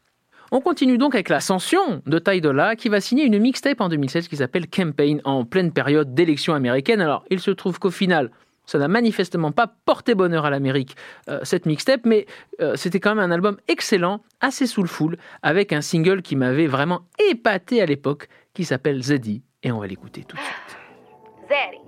[0.51, 4.27] On continue donc avec l'ascension de Ty Dolla qui va signer une mixtape en 2016
[4.27, 7.01] qui s'appelle Campaign en pleine période d'élection américaine.
[7.01, 8.31] Alors, il se trouve qu'au final,
[8.67, 10.95] ça n'a manifestement pas porté bonheur à l'Amérique,
[11.29, 12.27] euh, cette mixtape, mais
[12.61, 17.01] euh, c'était quand même un album excellent, assez soulful, avec un single qui m'avait vraiment
[17.31, 20.77] épaté à l'époque, qui s'appelle Zeddy, et on va l'écouter tout de suite.
[21.49, 21.79] Zaddy.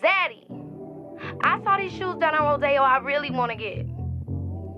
[0.00, 0.46] Zaddy.
[1.44, 3.86] I saw these shoes down on Rodeo I really want to get.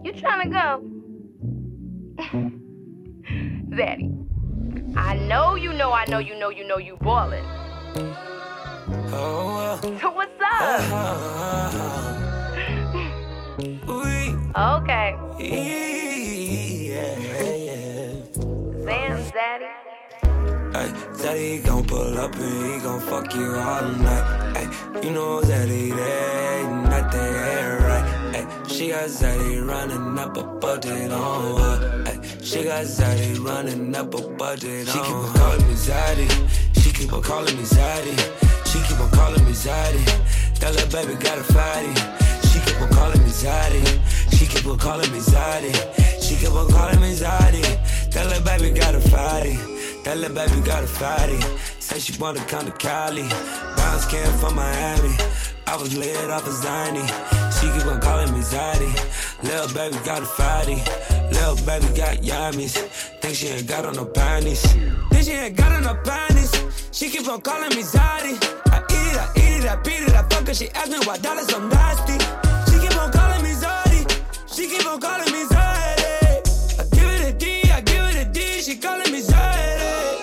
[0.05, 0.83] You trying to go?
[3.77, 4.11] Zaddy.
[4.97, 7.45] I know you know, I know you know, you know you ballin'.
[8.89, 10.83] Oh, So what's up?
[14.57, 15.15] Okay.
[18.85, 19.69] Sam, Zaddy.
[20.75, 24.57] Ay, Zaddy gon' pull up and he gon' fuck you all night.
[24.57, 28.07] Ay, you know Zaddy there ain't nothing ain't right.
[28.37, 32.05] Ay, she got Zaddy running up a budget on her.
[32.07, 34.95] Ay, she got Zaddy running up a budget on her.
[34.95, 36.29] She keep on calling me Zaddy.
[36.83, 38.66] She keep on calling me Zaddy.
[38.77, 40.05] She keep on calling me Zaddy.
[40.61, 41.89] That little baby got a fatty.
[42.49, 43.83] She keep on calling me Zaddy.
[44.37, 45.73] She keep on calling me Zaddy.
[46.21, 47.65] She keep on calling me Zaddy.
[48.13, 49.57] That little baby got a fatty.
[50.05, 51.41] That little baby got a fatty.
[51.81, 53.27] Say she wanna come to Cali.
[53.77, 55.17] Bounce came from Miami.
[55.67, 57.07] I was lit off a Zany.
[57.57, 58.93] She keep on calling me Zaddy.
[59.43, 60.83] Little baby got a fatty.
[61.33, 62.77] Little baby got yummies.
[63.21, 64.61] Think she ain't got on no panties.
[65.11, 66.53] Think she ain't got on no panties.
[66.93, 68.66] She keep on calling me Zaddy.
[69.17, 70.55] I eat it, I eat it, I beat it, I fuck her.
[70.55, 72.19] She ask me why dollars so nasty.
[72.71, 74.01] She keep on calling me Zaddy.
[74.55, 76.43] She keep on calling me Zaddy.
[76.81, 78.61] I give it a D, I give it a D.
[78.63, 80.17] She calling me Zaddy.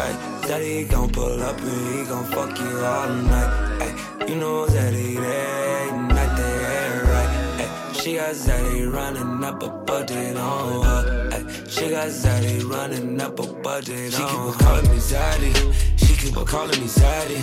[0.00, 0.14] Ay,
[0.46, 3.50] Zaddy gon' pull up and he gon' fuck you all night.
[3.82, 7.30] Ay, you know Zaddy there ain't nothing ain't right.
[7.60, 11.30] Ay, she got Zaddy running up a budget on her.
[11.32, 14.28] Ay, she got Zaddy running up a budget she on her.
[14.28, 15.93] She keep on calling me Zaddy.
[16.24, 17.36] She keep on calling me Zaddy.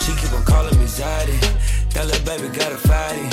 [0.00, 1.38] She keep on calling me Zaddy.
[1.92, 3.30] That little baby got a fatty.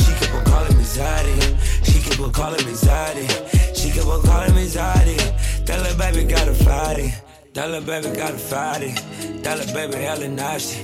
[0.00, 1.84] She keep on calling me Zaddy.
[1.84, 3.26] She keep on calling me Zaddy.
[3.74, 5.18] She keep on calling me Zaddy.
[5.66, 7.12] That little baby got a fatty.
[7.54, 8.92] That little baby got a fatty.
[9.42, 10.82] That little baby hella nasty.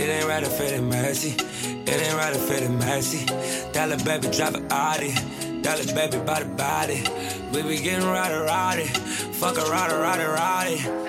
[0.00, 1.34] It ain't right to fit it messy.
[1.64, 3.26] It ain't right to fit it messy.
[3.72, 5.12] That little baby drive a Audi.
[5.64, 7.02] Little baby body body.
[7.52, 8.84] We be getting rowdy rowdy.
[8.84, 11.08] Fuck a rowdy rowdy rowdy.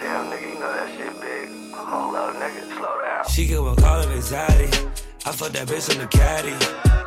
[0.00, 1.19] Goddamn, nigga, you know that shit
[3.40, 4.70] She keep on call of anxiety.
[5.24, 6.54] I fuck that bitch in the caddy.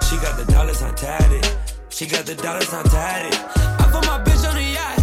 [0.06, 1.46] She got the dollars on tatted.
[1.90, 3.34] She got the dollars on tatted.
[3.56, 5.00] I put my bitch on the yacht.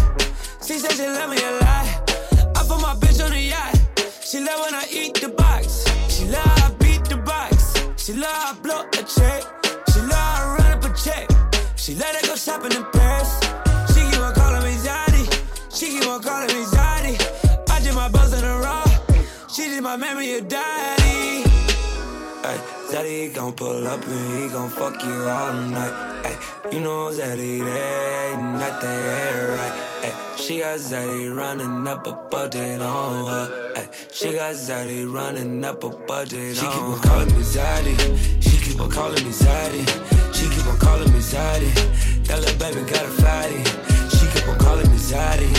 [0.65, 1.85] She said she love me a lot.
[2.57, 3.79] I put my bitch on the yacht.
[4.23, 5.85] She love when I eat the box.
[6.09, 7.73] She love I beat the box.
[7.97, 9.41] She love I blow a check.
[9.93, 11.27] She love I run up a check.
[11.75, 12.83] She let her go shopping in
[20.21, 21.43] memory of daddy.
[22.43, 22.59] Ay,
[22.89, 26.25] Zaddy gon' pull up and he gon' fuck you all night.
[26.25, 26.37] Ay,
[26.71, 29.75] you know Zaddy there ain't nothing ain't right.
[30.03, 33.73] Ay, she got Zaddy running up a budget on her.
[33.75, 36.91] Ay, she got Zaddy running up a budget she on her.
[36.91, 37.93] She keep on calling me Zaddy.
[38.43, 39.83] She keep on calling me Zaddy.
[40.35, 41.71] She keep on calling me Zaddy.
[42.27, 43.63] That little baby got a fatty.
[44.15, 45.49] She keep on calling me Zaddy.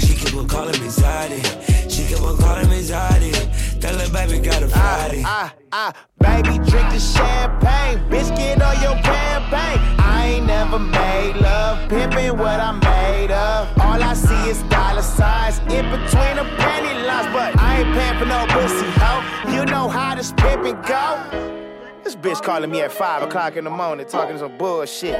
[0.00, 1.42] She keep on calling me Zaddy.
[1.90, 3.61] She keep on calling me Zaddy.
[3.82, 5.24] That little baby got a fatty.
[5.26, 7.98] Ah, ah, baby, drink the champagne.
[8.08, 9.76] Biscuit on your campaign.
[9.98, 11.90] I ain't never made love.
[11.90, 13.76] Pimpin' what I'm made of.
[13.80, 17.26] All I see is dollar signs in between the penny lines.
[17.34, 19.50] But I ain't paying for no pussy, ho.
[19.52, 22.04] You know how this pimpin' go.
[22.04, 25.16] This bitch calling me at 5 o'clock in the morning talking some bullshit.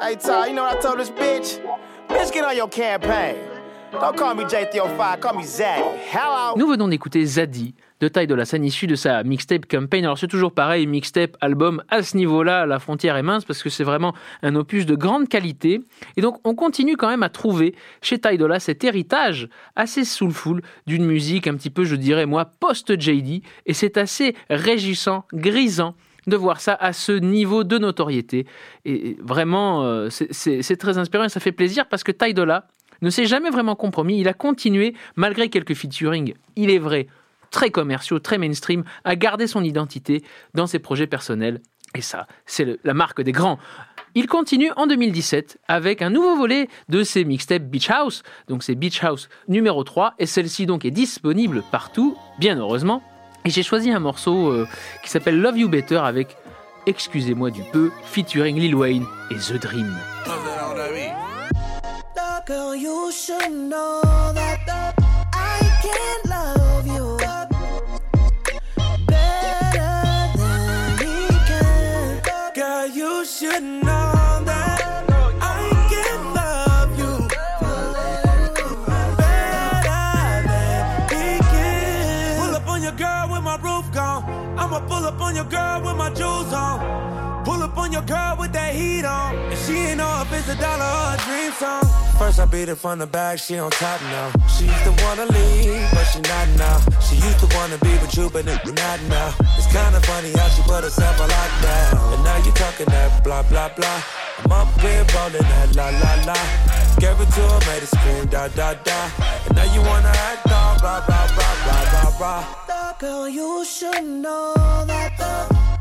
[0.00, 1.60] Hey, Ty, you know what I told this bitch?
[2.08, 3.36] Bitch, get on your campaign.
[3.90, 5.82] Don't call me J305, call me Zach.
[6.08, 6.54] Hello.
[6.56, 10.04] Nous venons d'écouter Zaddy de taille de la scène issue de sa mixtape campaign.
[10.04, 13.70] Alors c'est toujours pareil, mixtape, album, à ce niveau-là, la frontière est mince parce que
[13.70, 15.80] c'est vraiment un opus de grande qualité.
[16.16, 20.62] Et donc on continue quand même à trouver chez Ty Dolla cet héritage assez soulful
[20.86, 23.42] d'une musique un petit peu, je dirais moi, post-JD.
[23.66, 25.94] Et c'est assez régissant, grisant
[26.26, 28.46] de voir ça à ce niveau de notoriété.
[28.84, 32.66] Et vraiment, euh, c'est- très inspirant et ça fait plaisir parce que Ty Dolla
[33.00, 34.18] ne s'est jamais vraiment compromis.
[34.20, 37.06] Il a continué, malgré quelques featuring, il est vrai,
[37.50, 40.22] très commerciaux, très mainstream, à garder son identité
[40.54, 41.60] dans ses projets personnels.
[41.94, 43.58] Et ça, c'est la marque des grands.
[44.14, 48.22] Il continue en 2017 avec un nouveau volet de ses mixtapes Beach House.
[48.48, 53.02] Donc c'est Beach House numéro 3 et celle-ci donc est disponible partout, bien heureusement.
[53.44, 54.66] Et j'ai choisi un morceau euh,
[55.04, 56.36] qui s'appelle Love You Better avec,
[56.86, 59.94] excusez-moi du peu, featuring Lil Wayne et The Dream.
[84.76, 87.44] I'ma pull up on your girl with my jewels on.
[87.46, 89.34] Pull up on your girl with that heat on.
[89.34, 91.80] And she ain't know if it's a dollar or a dream song.
[92.18, 94.28] First I beat it from the back, she on top now.
[94.52, 96.76] She used to wanna leave, but she not now.
[97.00, 99.32] She used to wanna be with you, but it- not now.
[99.56, 102.12] It's kinda funny how she put herself on lockdown.
[102.12, 104.00] And now you talking that blah blah blah.
[104.44, 106.38] I'm up here rolling that la la la.
[107.00, 109.00] Gave it to her, made her scream da da da.
[109.46, 110.46] And now you wanna act
[110.86, 112.94] rah, rah, rah, rah, rah, rah.
[112.98, 114.54] Girl, you should know
[114.86, 115.12] that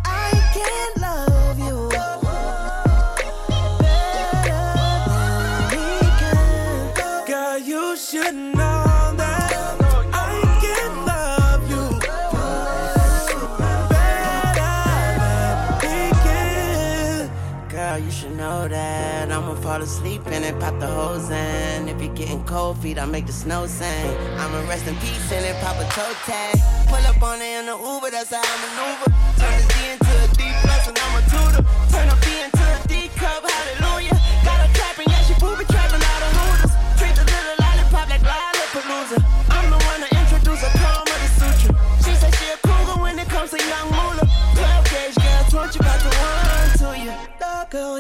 [0.04, 2.25] I can't love you.
[19.76, 21.90] Fall asleep in it, pop the hose in.
[21.90, 24.08] If you're getting cold feet, I make the snow sing.
[24.38, 26.56] I'ma rest in peace in it, pop a toe tag.
[26.88, 29.12] Pull up on it in the Uber, that's how I maneuver.
[29.40, 31.64] Turn this D into a D plus and I'm a tutor.
[31.92, 34.15] Turn a B into a D cup, hallelujah.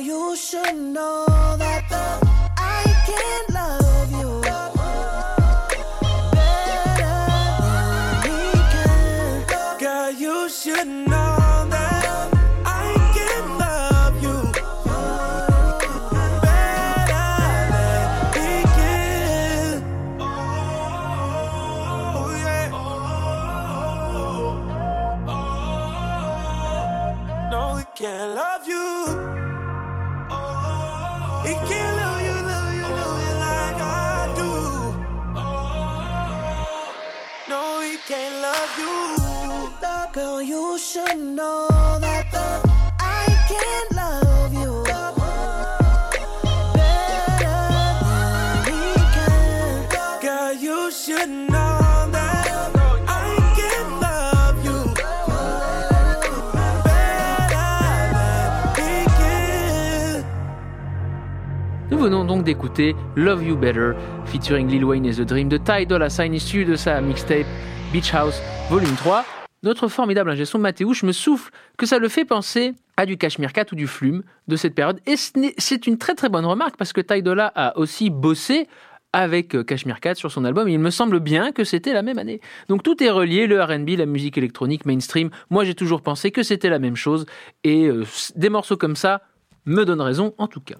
[0.05, 1.25] You should know
[1.57, 1.74] that
[62.05, 63.93] venons donc d'écouter Love You Better
[64.27, 67.47] featuring Lil Wayne et The Dream de Ty Dolla Sign issu de sa mixtape
[67.91, 68.39] Beach House
[68.69, 69.25] Volume 3.
[69.63, 73.51] Notre formidable ingé son Mathéouche me souffle que ça le fait penser à du Cashmere
[73.51, 74.99] Cat ou du Flume de cette période.
[75.07, 75.15] Et
[75.57, 78.67] c'est une très très bonne remarque parce que Ty Dolla a aussi bossé
[79.11, 80.69] avec euh, Cashmere Cat sur son album.
[80.69, 82.39] Il me semble bien que c'était la même année.
[82.69, 85.31] Donc tout est relié, le R&B, la musique électronique, mainstream.
[85.49, 87.25] Moi j'ai toujours pensé que c'était la même chose.
[87.63, 89.23] Et euh, des morceaux comme ça
[89.65, 90.75] me donnent raison en tout cas.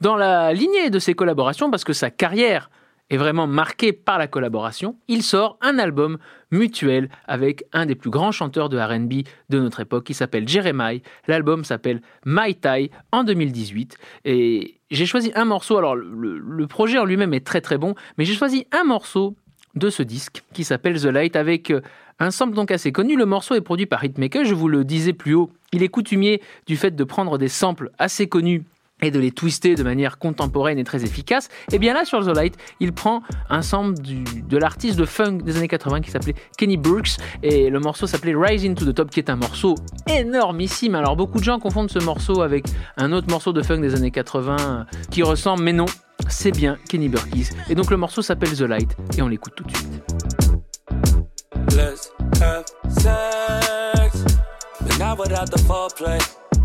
[0.00, 2.70] Dans la lignée de ses collaborations, parce que sa carrière
[3.10, 6.18] est vraiment marquée par la collaboration, il sort un album
[6.52, 11.00] mutuel avec un des plus grands chanteurs de RB de notre époque qui s'appelle Jeremiah.
[11.26, 16.98] L'album s'appelle My Tai en 2018 et j'ai choisi un morceau, alors le, le projet
[16.98, 19.34] en lui-même est très très bon, mais j'ai choisi un morceau
[19.74, 21.80] de ce disque qui s'appelle The Light avec euh,
[22.20, 23.16] un sample donc assez connu.
[23.16, 25.50] Le morceau est produit par Hitmaker, je vous le disais plus haut.
[25.72, 28.64] Il est coutumier du fait de prendre des samples assez connus
[29.02, 32.34] et de les twister de manière contemporaine et très efficace, et bien là sur The
[32.34, 36.76] Light, il prend un sample de l'artiste de funk des années 80 qui s'appelait Kenny
[36.76, 39.74] Brooks, et le morceau s'appelait Rising to the Top, qui est un morceau
[40.08, 40.94] énormissime.
[40.94, 44.10] Alors beaucoup de gens confondent ce morceau avec un autre morceau de funk des années
[44.10, 45.86] 80 euh, qui ressemble, mais non.
[46.28, 47.48] c'est bien Kenny Burkis.
[47.68, 50.02] Et donc le morceau s'appelle The Light et on l'écoute tout de suite.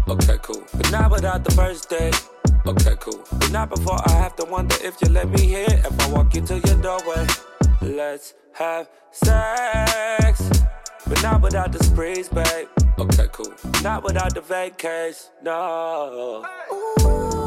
[0.08, 0.64] Okay, cool.
[0.74, 2.30] But not without the first date.
[2.66, 3.24] Okay, cool.
[3.32, 5.72] But not before I have to wonder if you let me hit.
[5.72, 7.26] If I walk into your doorway.
[7.82, 10.50] Let's have sex.
[11.08, 12.68] But not without the sprees, babe.
[12.98, 13.54] Okay, cool.
[13.82, 15.30] Not without the vacays.
[15.42, 16.46] No.
[16.70, 17.43] It's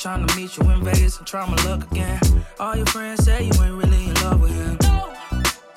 [0.00, 2.18] trying to meet you in Vegas and try my luck again.
[2.58, 4.78] All your friends say you ain't really in love with him.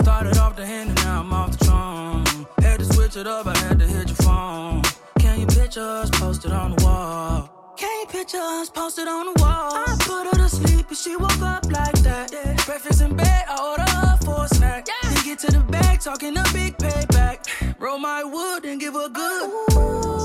[0.01, 2.47] Started off the hand and now I'm off the throne.
[2.61, 4.82] Had to switch it up, I had to hit your phone.
[5.19, 7.76] Can you picture us posted on the wall?
[7.76, 9.74] Can you picture us posted on the wall?
[9.76, 12.32] I put her to sleep and she woke up like that.
[12.32, 12.55] Yeah.
[12.65, 14.88] Breakfast in bed, I order her for a snack.
[15.03, 17.45] Then get to the bag, talking a big payback.
[17.78, 19.51] Roll my wood and give her good.
[19.67, 20.22] It's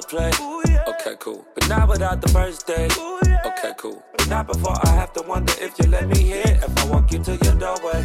[0.00, 0.88] without the foreplay.
[0.88, 1.46] Okay, cool.
[1.54, 2.96] But not without the first date.
[3.46, 4.02] Okay, cool.
[4.16, 6.62] But not before I have to wonder if you let me hit.
[6.62, 8.04] If I walk you to your doorway.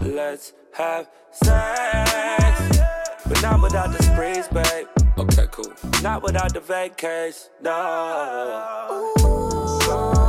[0.00, 2.78] Let's have sex.
[3.26, 4.86] But not without the sprees, babe.
[5.18, 5.72] Okay, cool.
[6.02, 7.50] Not without the vacays.
[7.60, 9.12] No.
[9.16, 10.21] It's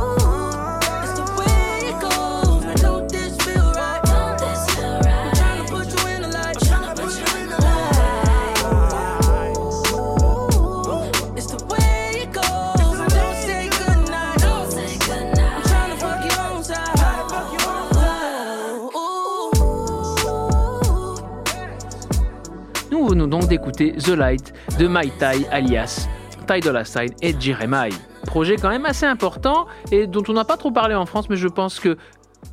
[23.54, 26.08] d'écouter The Light de My Tai alias
[26.48, 27.94] Ty Dolla Sign et Jeremiah.
[28.26, 31.36] Projet quand même assez important et dont on n'a pas trop parlé en France, mais
[31.36, 31.96] je pense que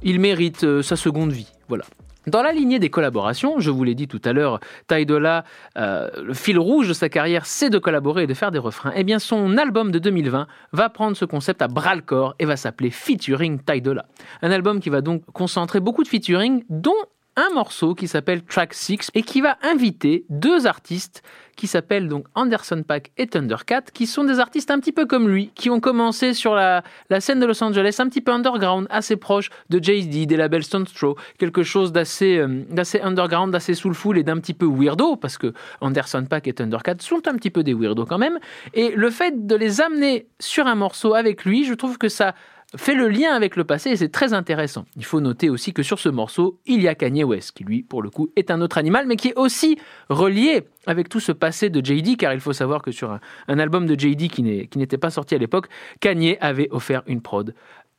[0.04, 1.52] il mérite euh, sa seconde vie.
[1.70, 1.86] Voilà.
[2.28, 5.44] Dans la lignée des collaborations, je vous l'ai dit tout à l'heure, Ty Dolla,
[5.76, 8.94] euh, le fil rouge de sa carrière, c'est de collaborer et de faire des refrains.
[8.96, 12.46] Eh bien, son album de 2020 va prendre ce concept à bras le corps et
[12.46, 14.06] va s'appeler Featuring Ty Dolla.
[14.44, 16.94] Un album qui va donc concentrer beaucoup de featuring, dont
[17.36, 21.24] un morceau qui s'appelle Track 6 et qui va inviter deux artistes
[21.56, 25.30] qui s'appellent donc Anderson Paak et Thundercat, qui sont des artistes un petit peu comme
[25.30, 26.84] lui, qui ont commencé sur la,
[27.20, 30.86] scène de Los Angeles, un petit peu underground, assez proche de Jay-Z, des labels Stone
[30.86, 35.54] Throw, quelque chose d'assez euh, underground, d'assez soulful et d'un petit peu weirdo, parce que
[35.82, 38.40] Anderson Paak et Thundercat sont un petit peu des weirdos quand même.
[38.74, 42.34] Et le fait de les amener sur un morceau avec lui, je trouve que ça
[42.76, 44.86] fait le lien avec le passé et c'est très intéressant.
[44.96, 47.84] Il faut noter aussi que sur ce morceau, il y a Kanye West, qui lui,
[47.84, 49.78] pour le coup, est un autre animal, mais qui est aussi
[50.10, 53.12] relié avec tout ce passé de JD, car il faut savoir que sur
[53.48, 54.44] un, album de JD qui
[54.78, 55.68] n'était pas sorti à l'époque,
[56.00, 57.54] Kanye avait offert une prod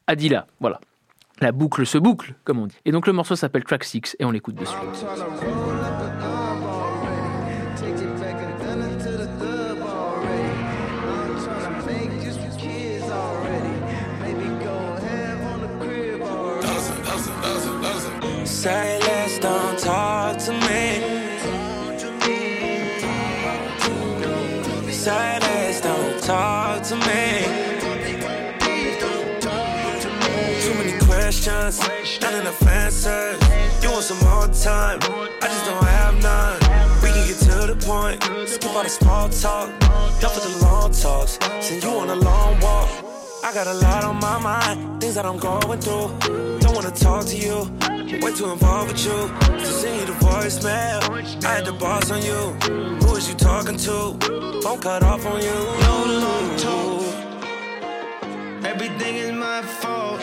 [0.07, 0.47] à Dilla.
[0.61, 0.81] Voilà.
[1.41, 2.77] La boucle se boucle, comme on dit.
[2.85, 4.79] Et donc le morceau s'appelle Track 6 et on l'écoute de suite.
[18.65, 21.01] Less, don't talk to me.
[25.05, 27.43] Less, don't talk to me.
[30.61, 31.81] Too many questions,
[32.21, 33.41] not enough answers.
[33.83, 35.01] You want some more time?
[35.03, 36.61] I just don't have none.
[37.03, 38.23] We can get to the point.
[38.49, 39.71] Skip all the small talk.
[40.21, 41.37] Done for the long talks.
[41.67, 43.12] Send you on a long walk.
[43.45, 46.17] I got a lot on my mind, things that I'm going through.
[46.61, 47.69] Don't wanna talk to you,
[48.23, 49.29] way too involved with you.
[49.59, 52.41] To send you the voicemail, I had the boss on you.
[53.03, 54.17] Who is you talking to?
[54.63, 55.59] Phone cut off on you.
[55.87, 57.03] No long talk.
[58.65, 60.21] Everything is my fault.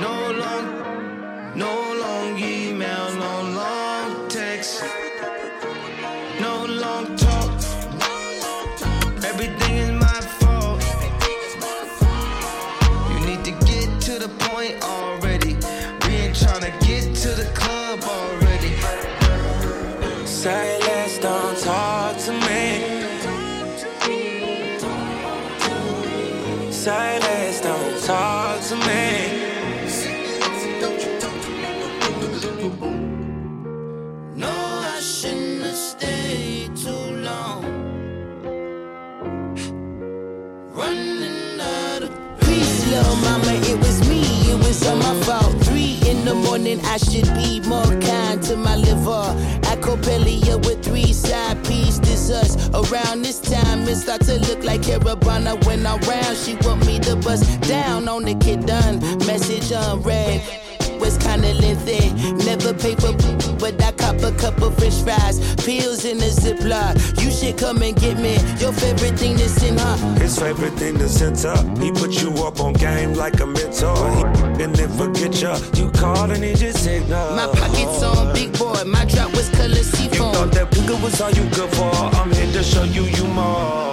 [0.00, 0.66] No long,
[1.54, 1.91] no
[26.82, 29.38] silence, don't talk to me.
[34.34, 37.62] No, I shouldn't have stayed too long.
[40.74, 45.61] Running out of Peace, little mama, it was me, it was all my fault.
[46.22, 49.34] In the morning, I should be more kind to my liver.
[49.72, 52.68] Acopelia with three side pieces, us.
[52.68, 56.36] Around this time, it start to look like Carabana when I'm round.
[56.36, 59.00] She want me to bust down on the kid done.
[59.26, 60.61] Message unread.
[61.00, 62.10] Was kinda lengthy,
[62.44, 63.12] never paper,
[63.58, 67.20] but I cop a couple french fries, pills in a ziploc.
[67.22, 69.96] You should come and get me your favorite thing that's in her.
[70.20, 71.54] His favorite thing to center.
[71.80, 73.96] He put you up on game like a mentor.
[74.14, 75.58] He and then forget ya.
[75.74, 77.30] You call and he just ignore.
[77.36, 80.32] My pockets on big boy, my drop was color You seafoam.
[80.34, 81.90] thought that nigga was all you good for.
[82.20, 83.91] I'm here to show you you more.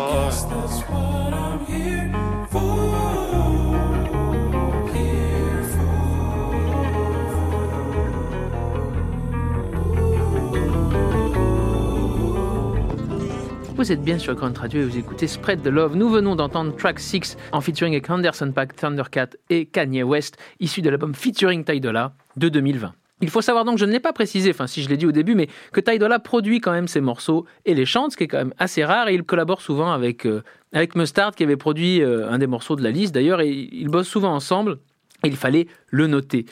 [13.80, 15.95] Vous êtes bien sur Grunt Radio et vous écoutez Spread the Love.
[15.95, 20.82] Nous venons d'entendre track 6 en featuring avec Anderson Paak, Thundercat et Kanye West, issu
[20.82, 22.93] de l'album Featuring Ty Dolla de 2020.
[23.21, 25.13] Il faut savoir donc, je ne l'ai pas précisé, enfin si je l'ai dit au
[25.13, 28.25] début, mais que Ty Dolla produit quand même ses morceaux et les chante, ce qui
[28.25, 31.55] est quand même assez rare, et il collabore souvent avec, euh, avec Mustard qui avait
[31.55, 34.80] produit euh, un des morceaux de la liste d'ailleurs, et ils bossent souvent ensemble,
[35.23, 36.47] et il fallait le noter.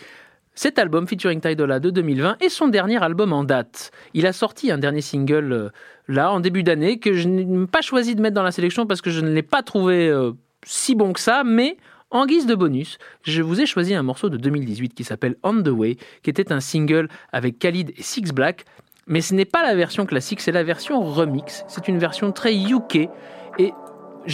[0.57, 3.91] Cet album featuring Ty Dolla de 2020 est son dernier album en date.
[4.15, 5.69] Il a sorti un dernier single euh,
[6.07, 9.01] là en début d'année que je n'ai pas choisi de mettre dans la sélection parce
[9.01, 10.31] que je ne l'ai pas trouvé euh,
[10.65, 11.77] si bon que ça, mais
[12.09, 15.61] en guise de bonus, je vous ai choisi un morceau de 2018 qui s'appelle On
[15.61, 18.65] the Way, qui était un single avec Khalid et Six Black.
[19.05, 21.65] Mais ce n'est pas la version classique, c'est la version remix.
[21.67, 23.09] C'est une version très UK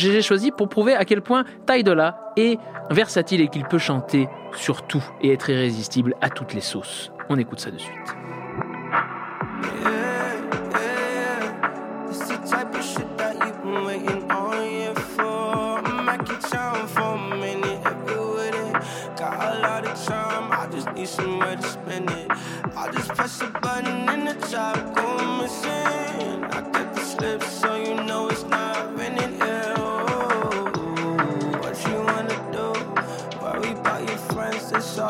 [0.09, 4.27] l'ai choisi pour prouver à quel point Ty Dolla est versatile et qu'il peut chanter
[4.55, 7.11] sur tout et être irrésistible à toutes les sauces.
[7.29, 8.15] On écoute ça de suite.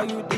[0.09, 0.32] you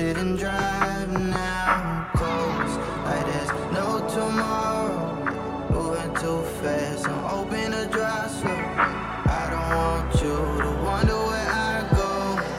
[0.00, 2.74] Shouldn't drive now, close
[3.04, 5.68] like there's no tomorrow.
[5.68, 11.50] Moving too fast, I'm open to drive so I don't want you to wonder where
[11.52, 12.08] I go.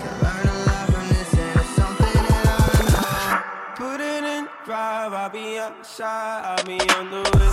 [0.01, 3.87] Can learn a lot from this, and it's something that I know.
[3.87, 7.50] Put it in drive, I'll be outside, I'll be on the way.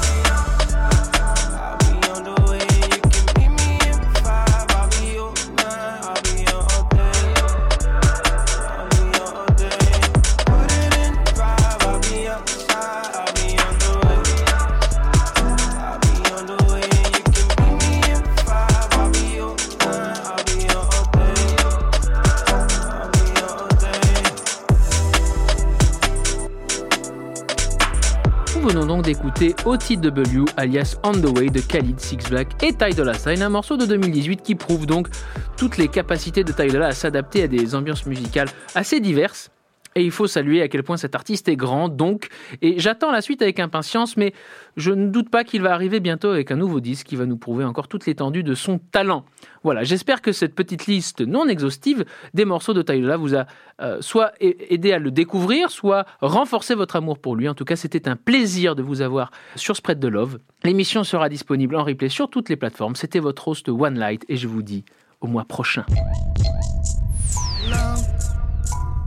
[29.38, 33.48] D'écouter OTW alias On the Way de Khalid Six Black et Ty Dolla Sign, un
[33.48, 35.08] morceau de 2018 qui prouve donc
[35.56, 39.50] toutes les capacités de Ty à s'adapter à des ambiances musicales assez diverses.
[39.98, 42.28] Et il faut saluer à quel point cet artiste est grand, donc,
[42.62, 44.32] et j'attends la suite avec impatience, mais
[44.76, 47.36] je ne doute pas qu'il va arriver bientôt avec un nouveau disque qui va nous
[47.36, 49.24] prouver encore toute l'étendue de son talent.
[49.64, 53.46] Voilà, j'espère que cette petite liste non exhaustive des morceaux de Tyler vous a
[53.80, 57.48] euh, soit aidé à le découvrir, soit renforcé votre amour pour lui.
[57.48, 60.38] En tout cas, c'était un plaisir de vous avoir sur Spread the Love.
[60.62, 62.94] L'émission sera disponible en replay sur toutes les plateformes.
[62.94, 64.84] C'était votre host One Light et je vous dis
[65.20, 65.84] au mois prochain.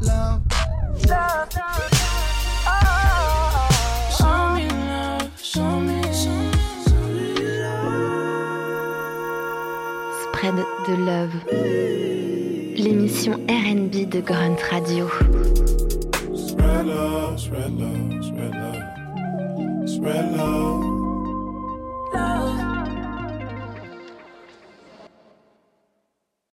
[0.02, 0.42] Love.
[4.18, 6.62] Show me love, show me, show me
[10.24, 11.36] Spread de Love.
[12.78, 15.08] L'émission RB de Grunt Radio.
[16.36, 19.90] Spread love, spread love, spread love.
[19.90, 21.02] Spread love.